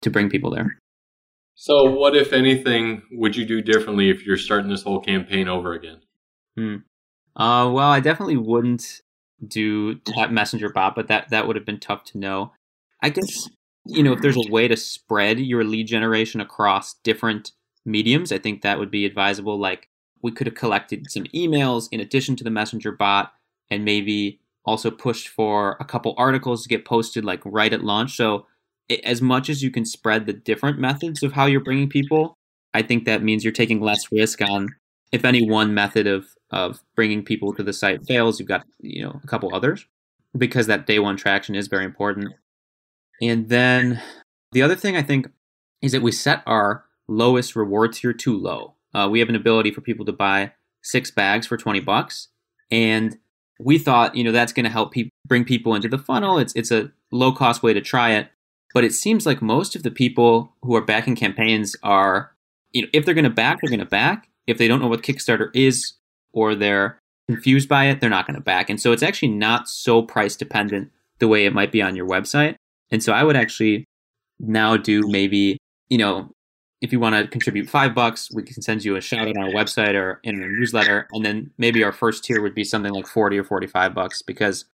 to 0.02 0.10
bring 0.10 0.30
people 0.30 0.52
there. 0.52 0.78
So, 1.54 1.90
what, 1.90 2.16
if 2.16 2.32
anything, 2.32 3.02
would 3.12 3.36
you 3.36 3.44
do 3.44 3.60
differently 3.60 4.10
if 4.10 4.26
you're 4.26 4.36
starting 4.36 4.70
this 4.70 4.82
whole 4.82 5.00
campaign 5.00 5.48
over 5.48 5.72
again? 5.74 6.00
Hmm. 6.56 6.76
Uh, 7.36 7.70
well, 7.72 7.90
I 7.90 8.00
definitely 8.00 8.36
wouldn't 8.36 9.02
do 9.46 10.00
that 10.16 10.32
messenger 10.32 10.70
bot, 10.70 10.94
but 10.94 11.08
that 11.08 11.30
that 11.30 11.46
would 11.46 11.56
have 11.56 11.66
been 11.66 11.80
tough 11.80 12.04
to 12.04 12.18
know. 12.18 12.52
I 13.02 13.08
guess 13.08 13.48
you 13.86 14.02
know 14.02 14.12
if 14.12 14.20
there's 14.20 14.36
a 14.36 14.50
way 14.50 14.68
to 14.68 14.76
spread 14.76 15.40
your 15.40 15.64
lead 15.64 15.86
generation 15.86 16.40
across 16.40 16.94
different 17.02 17.52
mediums, 17.84 18.32
I 18.32 18.38
think 18.38 18.62
that 18.62 18.78
would 18.78 18.90
be 18.90 19.04
advisable. 19.04 19.58
Like 19.58 19.88
we 20.22 20.30
could 20.30 20.46
have 20.46 20.54
collected 20.54 21.10
some 21.10 21.24
emails 21.34 21.88
in 21.90 22.00
addition 22.00 22.36
to 22.36 22.44
the 22.44 22.50
messenger 22.50 22.92
bot 22.92 23.32
and 23.70 23.84
maybe 23.84 24.40
also 24.64 24.90
pushed 24.90 25.28
for 25.28 25.76
a 25.80 25.84
couple 25.84 26.14
articles 26.16 26.62
to 26.62 26.68
get 26.68 26.84
posted 26.84 27.24
like 27.24 27.40
right 27.44 27.72
at 27.72 27.82
launch 27.82 28.16
so 28.16 28.46
as 29.04 29.22
much 29.22 29.48
as 29.48 29.62
you 29.62 29.70
can 29.70 29.84
spread 29.84 30.26
the 30.26 30.32
different 30.32 30.78
methods 30.78 31.22
of 31.22 31.32
how 31.32 31.46
you're 31.46 31.62
bringing 31.62 31.88
people 31.88 32.34
i 32.74 32.82
think 32.82 33.04
that 33.04 33.22
means 33.22 33.44
you're 33.44 33.52
taking 33.52 33.80
less 33.80 34.10
risk 34.12 34.40
on 34.42 34.68
if 35.12 35.24
any 35.24 35.48
one 35.48 35.74
method 35.74 36.06
of 36.06 36.26
of 36.50 36.80
bringing 36.94 37.24
people 37.24 37.54
to 37.54 37.62
the 37.62 37.72
site 37.72 38.04
fails 38.06 38.38
you've 38.38 38.48
got 38.48 38.64
you 38.80 39.02
know 39.02 39.20
a 39.22 39.26
couple 39.26 39.54
others 39.54 39.86
because 40.36 40.66
that 40.66 40.86
day 40.86 40.98
one 40.98 41.16
traction 41.16 41.54
is 41.54 41.68
very 41.68 41.84
important 41.84 42.28
and 43.20 43.48
then 43.48 44.00
the 44.52 44.62
other 44.62 44.76
thing 44.76 44.96
i 44.96 45.02
think 45.02 45.26
is 45.80 45.92
that 45.92 46.02
we 46.02 46.12
set 46.12 46.42
our 46.46 46.84
lowest 47.08 47.56
reward 47.56 47.92
tier 47.92 48.12
too 48.12 48.36
low 48.36 48.74
uh, 48.94 49.08
we 49.10 49.20
have 49.20 49.28
an 49.28 49.36
ability 49.36 49.70
for 49.70 49.80
people 49.80 50.04
to 50.04 50.12
buy 50.12 50.52
six 50.82 51.10
bags 51.10 51.46
for 51.46 51.56
20 51.56 51.80
bucks. 51.80 52.28
And 52.70 53.18
we 53.58 53.78
thought, 53.78 54.14
you 54.14 54.24
know, 54.24 54.32
that's 54.32 54.52
going 54.52 54.64
to 54.64 54.70
help 54.70 54.92
pe- 54.92 55.10
bring 55.26 55.44
people 55.44 55.74
into 55.74 55.88
the 55.88 55.98
funnel. 55.98 56.38
It's, 56.38 56.52
it's 56.54 56.70
a 56.70 56.90
low 57.10 57.32
cost 57.32 57.62
way 57.62 57.72
to 57.72 57.80
try 57.80 58.12
it. 58.12 58.28
But 58.74 58.84
it 58.84 58.92
seems 58.92 59.26
like 59.26 59.42
most 59.42 59.76
of 59.76 59.82
the 59.82 59.90
people 59.90 60.52
who 60.62 60.74
are 60.76 60.84
backing 60.84 61.16
campaigns 61.16 61.76
are, 61.82 62.32
you 62.72 62.82
know, 62.82 62.88
if 62.92 63.04
they're 63.04 63.14
going 63.14 63.24
to 63.24 63.30
back, 63.30 63.60
they're 63.60 63.70
going 63.70 63.80
to 63.80 63.86
back. 63.86 64.28
If 64.46 64.58
they 64.58 64.68
don't 64.68 64.80
know 64.80 64.88
what 64.88 65.02
Kickstarter 65.02 65.50
is 65.54 65.94
or 66.32 66.54
they're 66.54 66.98
confused 67.28 67.68
by 67.68 67.86
it, 67.86 68.00
they're 68.00 68.10
not 68.10 68.26
going 68.26 68.36
to 68.36 68.42
back. 68.42 68.70
And 68.70 68.80
so 68.80 68.92
it's 68.92 69.02
actually 69.02 69.28
not 69.28 69.68
so 69.68 70.02
price 70.02 70.36
dependent 70.36 70.90
the 71.18 71.28
way 71.28 71.44
it 71.44 71.54
might 71.54 71.70
be 71.70 71.82
on 71.82 71.94
your 71.94 72.08
website. 72.08 72.56
And 72.90 73.02
so 73.02 73.12
I 73.12 73.24
would 73.24 73.36
actually 73.36 73.84
now 74.40 74.76
do 74.76 75.02
maybe, 75.06 75.58
you 75.88 75.98
know, 75.98 76.30
if 76.80 76.92
you 76.92 76.98
want 76.98 77.14
to 77.14 77.28
contribute 77.28 77.70
five 77.70 77.94
bucks, 77.94 78.28
we 78.34 78.42
can 78.42 78.60
send 78.60 78.84
you 78.84 78.96
a 78.96 79.00
shout 79.00 79.28
out 79.28 79.36
on 79.36 79.44
our 79.44 79.50
website 79.50 79.94
or 79.94 80.18
in 80.24 80.42
a 80.42 80.46
newsletter. 80.48 81.06
And 81.12 81.24
then 81.24 81.52
maybe 81.56 81.84
our 81.84 81.92
first 81.92 82.24
tier 82.24 82.42
would 82.42 82.56
be 82.56 82.64
something 82.64 82.92
like 82.92 83.06
40 83.06 83.38
or 83.38 83.44
45 83.44 83.94
bucks 83.94 84.20
because 84.20 84.64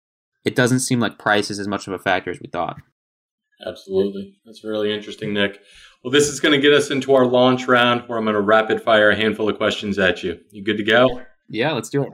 it 0.45 0.57
doesn't 0.57 0.81
seem 0.81 1.01
like 1.01 1.19
price 1.19 1.51
is 1.51 1.59
as 1.59 1.69
much 1.69 1.87
of 1.87 1.93
a 1.93 1.99
factor 1.99 2.31
as 2.31 2.41
we 2.41 2.49
thought. 2.49 2.79
Absolutely. 3.67 4.37
That's 4.45 4.63
really 4.65 4.95
interesting, 4.95 5.33
Nick. 5.33 5.61
Well, 6.03 6.13
this 6.13 6.29
is 6.29 6.41
going 6.41 6.53
to 6.53 6.61
get 6.61 6.73
us 6.73 6.91
into 6.91 7.15
our 7.15 7.27
launch 7.27 7.67
round 7.67 8.03
where 8.07 8.19
I'm 8.19 8.25
going 8.25 8.35
to 8.35 8.41
rapid 8.41 8.83
fire 8.83 9.11
a 9.11 9.17
handful 9.17 9.49
of 9.49 9.57
questions 9.57 9.99
at 9.99 10.23
you. 10.23 10.39
You 10.51 10.63
good 10.63 10.77
to 10.77 10.85
go? 10.85 11.23
Yeah, 11.49 11.73
let's 11.73 11.89
do 11.89 12.05
it. 12.05 12.13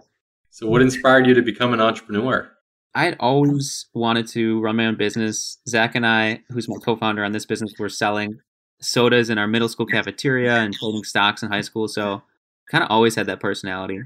So, 0.51 0.67
what 0.67 0.81
inspired 0.81 1.27
you 1.27 1.35
to 1.35 1.43
become 1.43 1.75
an 1.75 1.81
entrepreneur? 1.81 2.51
I 2.95 3.05
had 3.05 3.17
always 3.19 3.87
wanted 3.93 4.29
to 4.29 4.61
run 4.61 4.77
my 4.77 4.87
own 4.87 4.97
business. 4.97 5.59
Zach 5.69 5.97
and 5.97 6.07
I, 6.07 6.43
who's 6.49 6.69
my 6.69 6.77
co 6.83 6.97
founder 6.97 7.25
on 7.25 7.33
this 7.33 7.45
business, 7.45 7.75
were 7.79 7.89
selling 7.89 8.39
sodas 8.81 9.31
in 9.31 9.39
our 9.39 9.49
middle 9.49 9.69
school 9.69 9.87
cafeteria 9.87 10.57
and 10.57 10.73
trading 10.73 11.05
stocks 11.05 11.43
in 11.43 11.51
high 11.51 11.61
school. 11.61 11.89
So 11.89 12.23
kind 12.71 12.85
of 12.85 12.91
always 12.91 13.17
had 13.17 13.27
that 13.27 13.41
personality. 13.41 14.01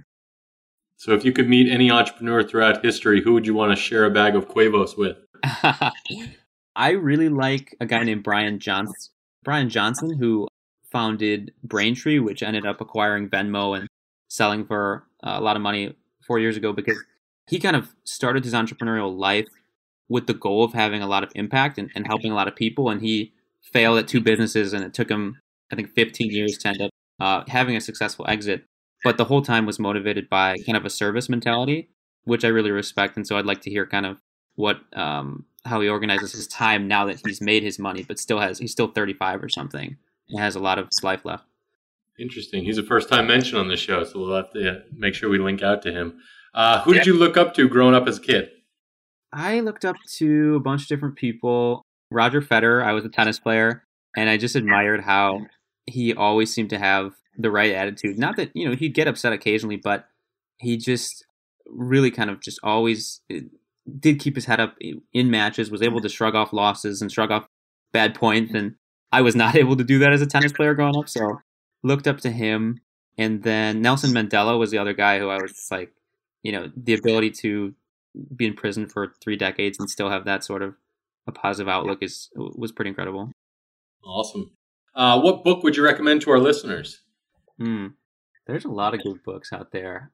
So 0.97 1.13
if 1.13 1.25
you 1.25 1.33
could 1.33 1.49
meet 1.49 1.71
any 1.71 1.91
entrepreneur 1.91 2.43
throughout 2.43 2.85
history, 2.85 3.23
who 3.23 3.33
would 3.35 3.47
you 3.47 3.55
want 3.55 3.71
to 3.71 3.77
share 3.77 4.05
a 4.05 4.11
bag 4.11 4.35
of 4.35 4.49
Quevos 4.49 4.97
with? 4.97 5.17
I 6.79 6.91
really 6.91 7.29
like 7.29 7.77
a 7.81 7.87
guy 7.87 8.05
named 8.05 8.23
Bryan 8.23 8.61
Johnson. 8.61 8.95
Bryan 9.43 9.69
Johnson, 9.69 10.17
who 10.17 10.47
founded 10.93 11.53
Braintree, 11.65 12.21
which 12.21 12.41
ended 12.41 12.65
up 12.65 12.81
acquiring 12.81 13.29
Venmo 13.29 13.77
and 13.77 13.89
selling 14.29 14.65
for 14.65 15.05
a 15.25 15.41
lot 15.41 15.57
of 15.57 15.63
money 15.63 15.97
four 16.25 16.39
years 16.39 16.57
ago 16.57 16.73
because 16.73 17.03
he 17.49 17.59
kind 17.59 17.75
of 17.75 17.95
started 18.05 18.45
his 18.45 18.55
entrepreneurial 18.55 19.15
life 19.15 19.49
with 20.09 20.29
the 20.29 20.35
goal 20.35 20.63
of 20.63 20.73
having 20.73 21.03
a 21.03 21.09
lot 21.09 21.25
of 21.25 21.33
impact 21.35 21.79
and, 21.79 21.91
and 21.97 22.07
helping 22.07 22.31
a 22.31 22.35
lot 22.37 22.47
of 22.47 22.55
people. 22.55 22.89
And 22.89 23.03
he 23.03 23.33
failed 23.61 23.99
at 23.99 24.07
two 24.07 24.21
businesses, 24.21 24.73
and 24.73 24.85
it 24.85 24.95
took 24.95 25.11
him, 25.11 25.41
I 25.73 25.75
think, 25.75 25.91
15 25.91 26.31
years 26.31 26.57
to 26.59 26.69
end 26.69 26.81
up 26.81 26.91
uh, 27.19 27.43
having 27.49 27.75
a 27.75 27.81
successful 27.81 28.25
exit. 28.29 28.65
But 29.03 29.17
the 29.17 29.25
whole 29.25 29.43
time 29.43 29.67
was 29.67 29.81
motivated 29.81 30.29
by 30.29 30.57
kind 30.65 30.77
of 30.77 30.87
a 30.87 30.91
service 30.91 31.29
mentality, 31.29 31.89
which 32.23 32.45
I 32.45 32.49
really 32.49 32.71
respect. 32.71 33.17
And 33.17 33.27
so 33.27 33.37
I'd 33.37 33.47
like 33.47 33.63
to 33.63 33.71
hear 33.71 33.85
kind 33.85 34.07
of 34.07 34.19
what 34.55 34.81
um, 34.97 35.45
how 35.65 35.81
he 35.81 35.89
organizes 35.89 36.33
his 36.33 36.47
time 36.47 36.89
now 36.89 37.05
that 37.07 37.21
he's 37.25 37.41
made 37.41 37.63
his 37.63 37.79
money, 37.79 38.03
but 38.03 38.19
still 38.19 38.41
has 38.41 38.59
he's 38.59 38.73
still 38.73 38.89
35 38.89 39.43
or 39.43 39.49
something 39.49 39.97
and 40.31 40.41
has 40.41 40.55
a 40.55 40.61
lot 40.61 40.79
of 40.79 40.87
his 40.87 41.03
life 41.03 41.25
left. 41.25 41.45
Interesting. 42.19 42.65
He's 42.65 42.79
a 42.79 42.83
first 42.83 43.09
time 43.09 43.27
mention 43.27 43.59
on 43.59 43.69
the 43.69 43.77
show, 43.77 44.03
so 44.05 44.19
we'll 44.19 44.37
have 44.37 44.53
to 44.53 44.83
make 44.93 45.15
sure 45.15 45.31
we 45.31 45.39
link 45.39 45.63
out 45.63 45.83
to 45.83 45.93
him. 45.93 46.19
Uh, 46.53 46.83
who 46.83 46.93
did 46.93 47.07
you 47.07 47.15
look 47.15 47.37
up 47.37 47.55
to 47.55 47.69
growing 47.69 47.95
up 47.95 48.09
as 48.09 48.19
a 48.19 48.21
kid? 48.21 48.51
I 49.33 49.61
looked 49.61 49.85
up 49.85 49.97
to 50.17 50.57
a 50.57 50.61
bunch 50.61 50.83
of 50.83 50.89
different 50.89 51.17
people. 51.17 51.83
Roger 52.11 52.41
Federer, 52.41 52.83
I 52.83 52.93
was 52.93 53.05
a 53.05 53.09
tennis 53.09 53.39
player, 53.39 53.85
and 54.17 54.29
I 54.29 54.37
just 54.37 54.57
admired 54.57 55.03
how 55.03 55.43
he 55.87 56.15
always 56.15 56.53
seemed 56.53 56.71
to 56.71 56.79
have 56.79 57.13
the 57.37 57.51
right 57.51 57.73
attitude. 57.73 58.19
Not 58.19 58.37
that, 58.37 58.51
you 58.55 58.69
know, 58.69 58.75
he'd 58.75 58.95
get 58.95 59.07
upset 59.07 59.33
occasionally, 59.33 59.77
but 59.77 60.09
he 60.57 60.77
just 60.77 61.25
really 61.67 62.11
kind 62.11 62.31
of 62.31 62.41
just 62.41 62.59
always 62.63 63.21
did 63.99 64.21
keep 64.21 64.35
his 64.35 64.45
head 64.45 64.61
up 64.61 64.77
in 64.81 65.31
matches, 65.31 65.71
was 65.71 65.83
able 65.83 66.01
to 66.01 66.09
shrug 66.09 66.35
off 66.35 66.53
losses 66.53 67.01
and 67.01 67.11
shrug 67.11 67.31
off 67.31 67.47
bad 67.93 68.15
points. 68.15 68.53
And 68.55 68.75
I 69.13 69.23
was 69.23 69.35
not 69.43 69.57
able 69.57 69.77
to 69.77 69.85
do 69.85 69.99
that 70.01 70.13
as 70.13 70.23
a 70.23 70.27
tennis 70.27 70.53
player 70.53 70.75
growing 70.75 70.97
up. 70.97 71.09
So 71.09 71.41
looked 71.83 72.07
up 72.07 72.19
to 72.21 72.31
him. 72.31 72.81
And 73.17 73.43
then 73.43 73.83
Nelson 73.83 74.13
Mandela 74.13 74.59
was 74.59 74.71
the 74.71 74.79
other 74.79 74.93
guy 74.93 75.19
who 75.19 75.29
I 75.29 75.41
was 75.41 75.53
just 75.53 75.71
like, 75.71 75.93
you 76.43 76.53
know, 76.53 76.71
the 76.77 76.95
ability 76.95 77.33
to 77.43 77.75
be 78.35 78.47
in 78.47 78.55
prison 78.55 78.89
for 78.89 79.15
three 79.21 79.37
decades 79.37 79.79
and 79.79 79.91
still 79.91 80.11
have 80.11 80.25
that 80.25 80.45
sort 80.45 80.63
of 80.63 80.75
a 81.27 81.33
positive 81.33 81.69
outlook 81.69 82.03
is 82.03 82.31
was 82.35 82.73
pretty 82.73 82.89
incredible. 82.91 83.31
Awesome. 84.05 84.53
Uh, 84.95 85.21
what 85.21 85.45
book 85.45 85.63
would 85.63 85.77
you 85.77 85.85
recommend 85.85 86.23
to 86.23 86.31
our 86.31 86.39
listeners? 86.39 87.03
Hmm. 87.59 87.89
There's 88.47 88.65
a 88.65 88.71
lot 88.71 88.95
of 88.95 89.03
good 89.03 89.23
books 89.25 89.53
out 89.53 89.73
there. 89.73 90.11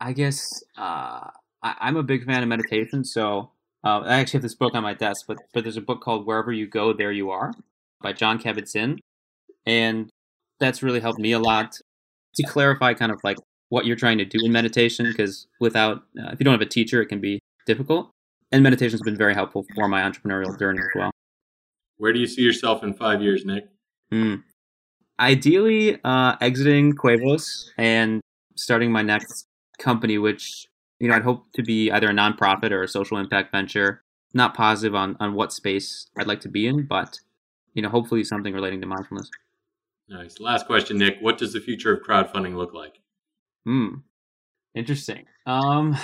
I 0.00 0.12
guess 0.12 0.62
uh, 0.76 1.30
I, 1.64 1.88
am 1.88 1.96
a 1.96 2.02
big 2.02 2.24
fan 2.24 2.42
of 2.42 2.48
meditation, 2.48 3.04
so 3.04 3.50
uh, 3.82 4.00
I 4.00 4.20
actually 4.20 4.38
have 4.38 4.42
this 4.42 4.54
book 4.54 4.74
on 4.74 4.82
my 4.82 4.94
desk. 4.94 5.24
But 5.26 5.38
but 5.52 5.64
there's 5.64 5.76
a 5.76 5.82
book 5.82 6.00
called 6.00 6.26
Wherever 6.26 6.52
You 6.52 6.68
Go, 6.68 6.92
There 6.92 7.12
You 7.12 7.30
Are 7.30 7.52
by 8.00 8.12
Jon 8.12 8.38
Kabat-Zinn, 8.38 9.00
and 9.66 10.10
that's 10.60 10.82
really 10.82 11.00
helped 11.00 11.18
me 11.18 11.32
a 11.32 11.40
lot 11.40 11.80
to 12.36 12.42
clarify 12.44 12.94
kind 12.94 13.10
of 13.10 13.18
like 13.24 13.38
what 13.70 13.86
you're 13.86 13.96
trying 13.96 14.18
to 14.18 14.24
do 14.24 14.38
in 14.44 14.52
meditation. 14.52 15.06
Because 15.06 15.48
without 15.58 16.04
uh, 16.18 16.30
if 16.32 16.38
you 16.38 16.44
don't 16.44 16.54
have 16.54 16.60
a 16.60 16.66
teacher, 16.66 17.02
it 17.02 17.06
can 17.06 17.20
be 17.20 17.40
difficult 17.66 18.10
and 18.54 18.62
meditation 18.62 18.92
has 18.92 19.02
been 19.02 19.16
very 19.16 19.34
helpful 19.34 19.64
for 19.74 19.88
my 19.88 20.02
entrepreneurial 20.02 20.56
journey 20.56 20.78
as 20.78 20.88
well. 20.94 21.10
Where 21.96 22.12
do 22.12 22.20
you 22.20 22.26
see 22.26 22.42
yourself 22.42 22.84
in 22.84 22.94
five 22.94 23.20
years, 23.20 23.44
Nick? 23.44 23.64
Mm. 24.12 24.44
Ideally, 25.18 25.98
uh, 26.04 26.36
exiting 26.40 26.94
Quevos 26.94 27.70
and 27.76 28.20
starting 28.54 28.92
my 28.92 29.02
next 29.02 29.46
company, 29.78 30.18
which 30.18 30.66
you 30.98 31.08
know 31.08 31.14
I'd 31.14 31.22
hope 31.22 31.52
to 31.54 31.62
be 31.62 31.90
either 31.90 32.10
a 32.10 32.14
nonprofit 32.14 32.70
or 32.70 32.82
a 32.82 32.88
social 32.88 33.18
impact 33.18 33.52
venture. 33.52 34.02
Not 34.32 34.54
positive 34.54 34.94
on 34.94 35.16
on 35.20 35.34
what 35.34 35.52
space 35.52 36.08
I'd 36.18 36.26
like 36.26 36.40
to 36.40 36.48
be 36.48 36.66
in, 36.66 36.86
but 36.86 37.20
you 37.74 37.82
know 37.82 37.88
hopefully 37.88 38.24
something 38.24 38.54
relating 38.54 38.80
to 38.80 38.86
mindfulness. 38.86 39.30
Nice. 40.08 40.38
Last 40.38 40.66
question, 40.66 40.98
Nick. 40.98 41.18
What 41.20 41.38
does 41.38 41.52
the 41.52 41.60
future 41.60 41.94
of 41.94 42.02
crowdfunding 42.02 42.56
look 42.56 42.74
like? 42.74 43.00
Hmm. 43.64 43.96
Interesting. 44.74 45.24
Um, 45.46 45.96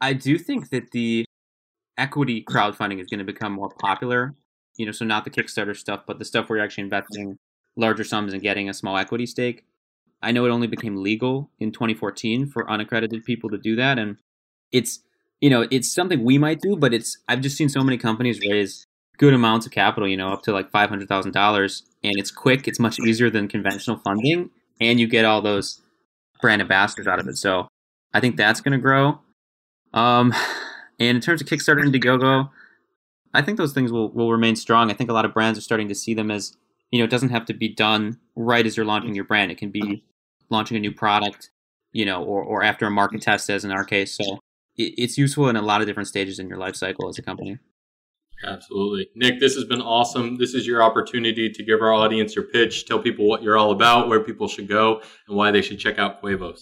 I 0.00 0.12
do 0.12 0.38
think 0.38 0.70
that 0.70 0.90
the 0.90 1.24
equity 1.96 2.42
crowdfunding 2.42 3.00
is 3.00 3.06
going 3.06 3.18
to 3.18 3.24
become 3.24 3.52
more 3.52 3.70
popular. 3.80 4.34
You 4.76 4.86
know, 4.86 4.92
so 4.92 5.04
not 5.04 5.24
the 5.24 5.30
Kickstarter 5.30 5.76
stuff, 5.76 6.02
but 6.06 6.18
the 6.18 6.24
stuff 6.24 6.48
where 6.48 6.58
you're 6.58 6.64
actually 6.64 6.84
investing 6.84 7.36
larger 7.76 8.04
sums 8.04 8.32
and 8.32 8.42
getting 8.42 8.68
a 8.68 8.74
small 8.74 8.96
equity 8.96 9.26
stake. 9.26 9.64
I 10.22 10.32
know 10.32 10.44
it 10.44 10.50
only 10.50 10.66
became 10.66 11.02
legal 11.02 11.50
in 11.58 11.72
2014 11.72 12.48
for 12.48 12.68
unaccredited 12.70 13.24
people 13.24 13.50
to 13.50 13.58
do 13.58 13.76
that, 13.76 13.98
and 13.98 14.16
it's 14.72 15.00
you 15.40 15.50
know 15.50 15.66
it's 15.70 15.92
something 15.92 16.24
we 16.24 16.38
might 16.38 16.60
do, 16.60 16.76
but 16.76 16.92
it's 16.92 17.18
I've 17.28 17.40
just 17.40 17.56
seen 17.56 17.68
so 17.68 17.82
many 17.82 17.98
companies 17.98 18.40
raise 18.48 18.86
good 19.18 19.34
amounts 19.34 19.66
of 19.66 19.72
capital, 19.72 20.08
you 20.08 20.16
know, 20.16 20.32
up 20.32 20.42
to 20.42 20.52
like 20.52 20.70
five 20.70 20.88
hundred 20.88 21.08
thousand 21.08 21.32
dollars, 21.32 21.82
and 22.02 22.14
it's 22.18 22.30
quick. 22.30 22.66
It's 22.66 22.80
much 22.80 22.98
easier 23.00 23.30
than 23.30 23.48
conventional 23.48 23.98
funding, 23.98 24.50
and 24.80 24.98
you 24.98 25.06
get 25.06 25.24
all 25.24 25.42
those 25.42 25.80
brand 26.40 26.62
ambassadors 26.62 27.06
out 27.06 27.18
of 27.18 27.28
it. 27.28 27.36
So 27.36 27.68
I 28.12 28.20
think 28.20 28.36
that's 28.36 28.60
going 28.60 28.72
to 28.72 28.78
grow. 28.78 29.20
Um, 29.92 30.32
and 30.98 31.16
in 31.16 31.20
terms 31.20 31.40
of 31.40 31.48
Kickstarter 31.48 31.82
and 31.82 31.92
Indiegogo, 31.92 32.50
I 33.34 33.42
think 33.42 33.58
those 33.58 33.72
things 33.72 33.92
will, 33.92 34.10
will 34.10 34.32
remain 34.32 34.56
strong. 34.56 34.90
I 34.90 34.94
think 34.94 35.10
a 35.10 35.12
lot 35.12 35.24
of 35.24 35.34
brands 35.34 35.58
are 35.58 35.62
starting 35.62 35.88
to 35.88 35.94
see 35.94 36.14
them 36.14 36.30
as, 36.30 36.56
you 36.90 36.98
know, 36.98 37.04
it 37.04 37.10
doesn't 37.10 37.30
have 37.30 37.46
to 37.46 37.54
be 37.54 37.68
done 37.68 38.18
right 38.36 38.66
as 38.66 38.76
you're 38.76 38.86
launching 38.86 39.14
your 39.14 39.24
brand. 39.24 39.50
It 39.50 39.58
can 39.58 39.70
be 39.70 40.04
launching 40.50 40.76
a 40.76 40.80
new 40.80 40.92
product, 40.92 41.50
you 41.92 42.04
know, 42.04 42.22
or, 42.24 42.42
or 42.42 42.62
after 42.62 42.86
a 42.86 42.90
market 42.90 43.22
test, 43.22 43.50
as 43.50 43.64
in 43.64 43.70
our 43.70 43.84
case. 43.84 44.16
So 44.16 44.38
it, 44.76 44.94
it's 44.96 45.18
useful 45.18 45.48
in 45.48 45.56
a 45.56 45.62
lot 45.62 45.80
of 45.80 45.86
different 45.86 46.08
stages 46.08 46.38
in 46.38 46.48
your 46.48 46.58
life 46.58 46.76
cycle 46.76 47.08
as 47.08 47.18
a 47.18 47.22
company. 47.22 47.58
Absolutely. 48.44 49.08
Nick, 49.16 49.40
this 49.40 49.54
has 49.56 49.64
been 49.64 49.82
awesome. 49.82 50.38
This 50.38 50.54
is 50.54 50.66
your 50.66 50.82
opportunity 50.82 51.50
to 51.50 51.62
give 51.64 51.80
our 51.80 51.92
audience 51.92 52.36
your 52.36 52.44
pitch, 52.44 52.86
tell 52.86 53.00
people 53.00 53.28
what 53.28 53.42
you're 53.42 53.58
all 53.58 53.72
about, 53.72 54.08
where 54.08 54.20
people 54.20 54.46
should 54.46 54.68
go, 54.68 55.02
and 55.26 55.36
why 55.36 55.50
they 55.50 55.60
should 55.60 55.78
check 55.78 55.98
out 55.98 56.22
Quevos. 56.22 56.60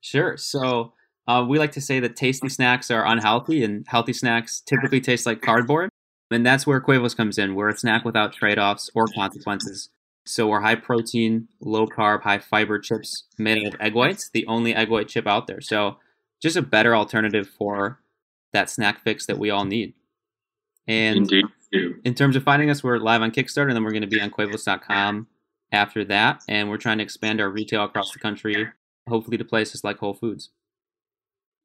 Sure. 0.00 0.36
So 0.36 0.94
uh, 1.28 1.46
we 1.48 1.60
like 1.60 1.72
to 1.72 1.80
say 1.80 2.00
that 2.00 2.16
tasty 2.16 2.48
snacks 2.48 2.90
are 2.90 3.06
unhealthy, 3.06 3.62
and 3.62 3.86
healthy 3.86 4.12
snacks 4.12 4.60
typically 4.60 5.00
taste 5.00 5.24
like 5.24 5.40
cardboard. 5.40 5.90
And 6.32 6.44
that's 6.46 6.66
where 6.66 6.80
Quevos 6.80 7.16
comes 7.16 7.38
in. 7.38 7.54
We're 7.54 7.68
a 7.68 7.76
snack 7.76 8.04
without 8.04 8.32
trade 8.32 8.58
offs 8.58 8.90
or 8.94 9.06
consequences. 9.14 9.90
So 10.24 10.48
we're 10.48 10.60
high 10.60 10.76
protein, 10.76 11.48
low 11.60 11.86
carb, 11.86 12.22
high 12.22 12.38
fiber 12.38 12.78
chips 12.78 13.24
made 13.38 13.66
out 13.66 13.74
of 13.74 13.80
egg 13.80 13.94
whites, 13.94 14.30
the 14.32 14.46
only 14.46 14.74
egg 14.74 14.88
white 14.88 15.08
chip 15.08 15.26
out 15.26 15.46
there. 15.46 15.60
So 15.60 15.96
just 16.40 16.56
a 16.56 16.62
better 16.62 16.94
alternative 16.94 17.48
for 17.48 18.00
that 18.52 18.70
snack 18.70 19.02
fix 19.02 19.26
that 19.26 19.38
we 19.38 19.50
all 19.50 19.64
need. 19.64 19.94
And 20.86 21.18
Indeed. 21.18 21.44
in 22.04 22.14
terms 22.14 22.36
of 22.36 22.42
finding 22.42 22.70
us, 22.70 22.84
we're 22.84 22.98
live 22.98 23.22
on 23.22 23.30
Kickstarter, 23.30 23.68
and 23.68 23.76
then 23.76 23.84
we're 23.84 23.90
going 23.90 24.02
to 24.02 24.08
be 24.08 24.20
on 24.20 24.30
Quevos.com 24.30 25.26
after 25.72 26.04
that. 26.04 26.42
And 26.48 26.68
we're 26.68 26.76
trying 26.76 26.98
to 26.98 27.04
expand 27.04 27.40
our 27.40 27.48
retail 27.48 27.84
across 27.84 28.12
the 28.12 28.18
country, 28.18 28.68
hopefully 29.08 29.38
to 29.38 29.44
places 29.44 29.82
like 29.82 29.98
Whole 29.98 30.14
Foods. 30.14 30.50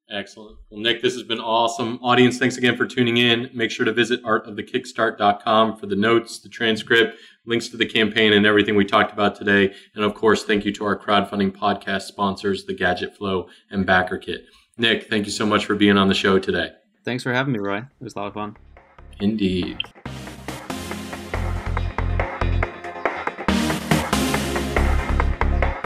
Excellent. 0.10 0.58
Well, 0.70 0.80
Nick, 0.80 1.02
this 1.02 1.14
has 1.14 1.24
been 1.24 1.40
awesome. 1.40 2.00
Audience, 2.02 2.38
thanks 2.38 2.58
again 2.58 2.78
for 2.78 2.86
tuning 2.86 3.18
in. 3.18 3.50
Make 3.54 3.72
sure 3.72 3.86
to 3.86 3.92
visit 3.92 4.24
artofthekickstart.com 4.24 5.78
for 5.78 5.86
the 5.86 5.98
notes, 5.98 6.40
the 6.40 6.48
transcript, 6.48 7.18
links 7.46 7.68
to 7.70 7.78
the 7.78 7.86
campaign, 7.86 8.32
and 8.32 8.46
everything 8.46 8.76
we 8.76 8.86
talked 8.86 9.12
about 9.12 9.36
today. 9.36 9.74
And 9.96 10.06
of 10.06 10.14
course, 10.14 10.46
thank 10.46 10.64
you 10.64 10.72
to 10.74 10.86
our 10.86 10.98
crowdfunding 10.98 11.52
podcast 11.52 12.04
sponsors, 12.04 12.66
the 12.66 12.74
Gadget 12.74 13.18
Flow 13.18 13.50
and 13.70 13.86
Backer 13.86 14.18
Kit. 14.18 14.46
Nick, 14.78 15.10
thank 15.10 15.26
you 15.26 15.32
so 15.32 15.46
much 15.46 15.66
for 15.66 15.76
being 15.76 15.98
on 15.98 16.08
the 16.08 16.14
show 16.14 16.40
today. 16.40 16.72
Thanks 17.04 17.24
for 17.24 17.34
having 17.34 17.52
me, 17.54 17.60
Roy. 17.60 17.80
It 17.80 17.86
was 18.00 18.16
a 18.16 18.20
lot 18.20 18.28
of 18.28 18.34
fun. 18.34 18.56
Indeed. 19.20 19.78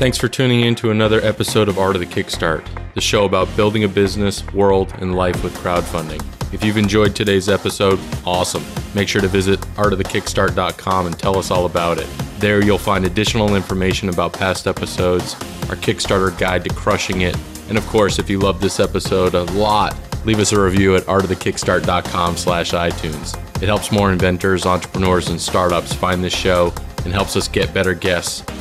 Thanks 0.02 0.18
for 0.18 0.28
tuning 0.28 0.62
in 0.62 0.74
to 0.78 0.90
another 0.90 1.22
episode 1.22 1.70
of 1.70 1.78
Art 1.78 1.96
of 1.96 2.00
the 2.00 2.08
Kickstart, 2.08 2.66
the 2.96 3.02
show 3.02 3.26
about 3.26 3.56
building 3.56 3.84
a 3.84 3.88
business, 3.88 4.44
world, 4.52 4.92
and 4.98 5.14
life 5.14 5.44
with 5.44 5.54
crowdfunding. 5.58 6.20
If 6.52 6.64
you've 6.64 6.78
enjoyed 6.78 7.16
today's 7.16 7.48
episode, 7.48 8.00
awesome. 8.26 8.66
Make 8.96 9.08
sure 9.08 9.22
to 9.22 9.28
visit 9.28 9.60
artofthekickstart.com 9.78 11.06
and 11.06 11.20
tell 11.20 11.38
us 11.38 11.52
all 11.52 11.68
about 11.68 12.00
it. 12.00 12.08
There 12.40 12.66
you'll 12.66 12.80
find 12.80 13.06
additional 13.06 13.56
information 13.56 14.10
about 14.10 14.34
past 14.34 14.66
episodes, 14.66 15.36
our 15.70 15.76
Kickstarter 15.76 16.36
guide 16.36 16.64
to 16.64 16.74
crushing 16.74 17.22
it, 17.22 17.38
and 17.70 17.78
of 17.78 17.86
course, 17.86 18.18
if 18.18 18.28
you 18.28 18.40
love 18.40 18.60
this 18.60 18.80
episode 18.80 19.36
a 19.36 19.44
lot, 19.52 19.96
leave 20.26 20.40
us 20.40 20.52
a 20.52 20.60
review 20.60 20.96
at 20.96 21.04
artofthekickstart.com 21.04 22.38
slash 22.38 22.72
iTunes. 22.72 23.38
It 23.62 23.68
helps 23.68 23.92
more 23.92 24.12
inventors, 24.12 24.66
entrepreneurs, 24.66 25.30
and 25.30 25.40
startups 25.40 25.94
find 25.94 26.24
this 26.24 26.36
show 26.36 26.74
and 27.06 27.14
helps 27.14 27.36
us 27.36 27.48
get 27.48 27.72
better 27.72 27.94
guests 27.94 28.44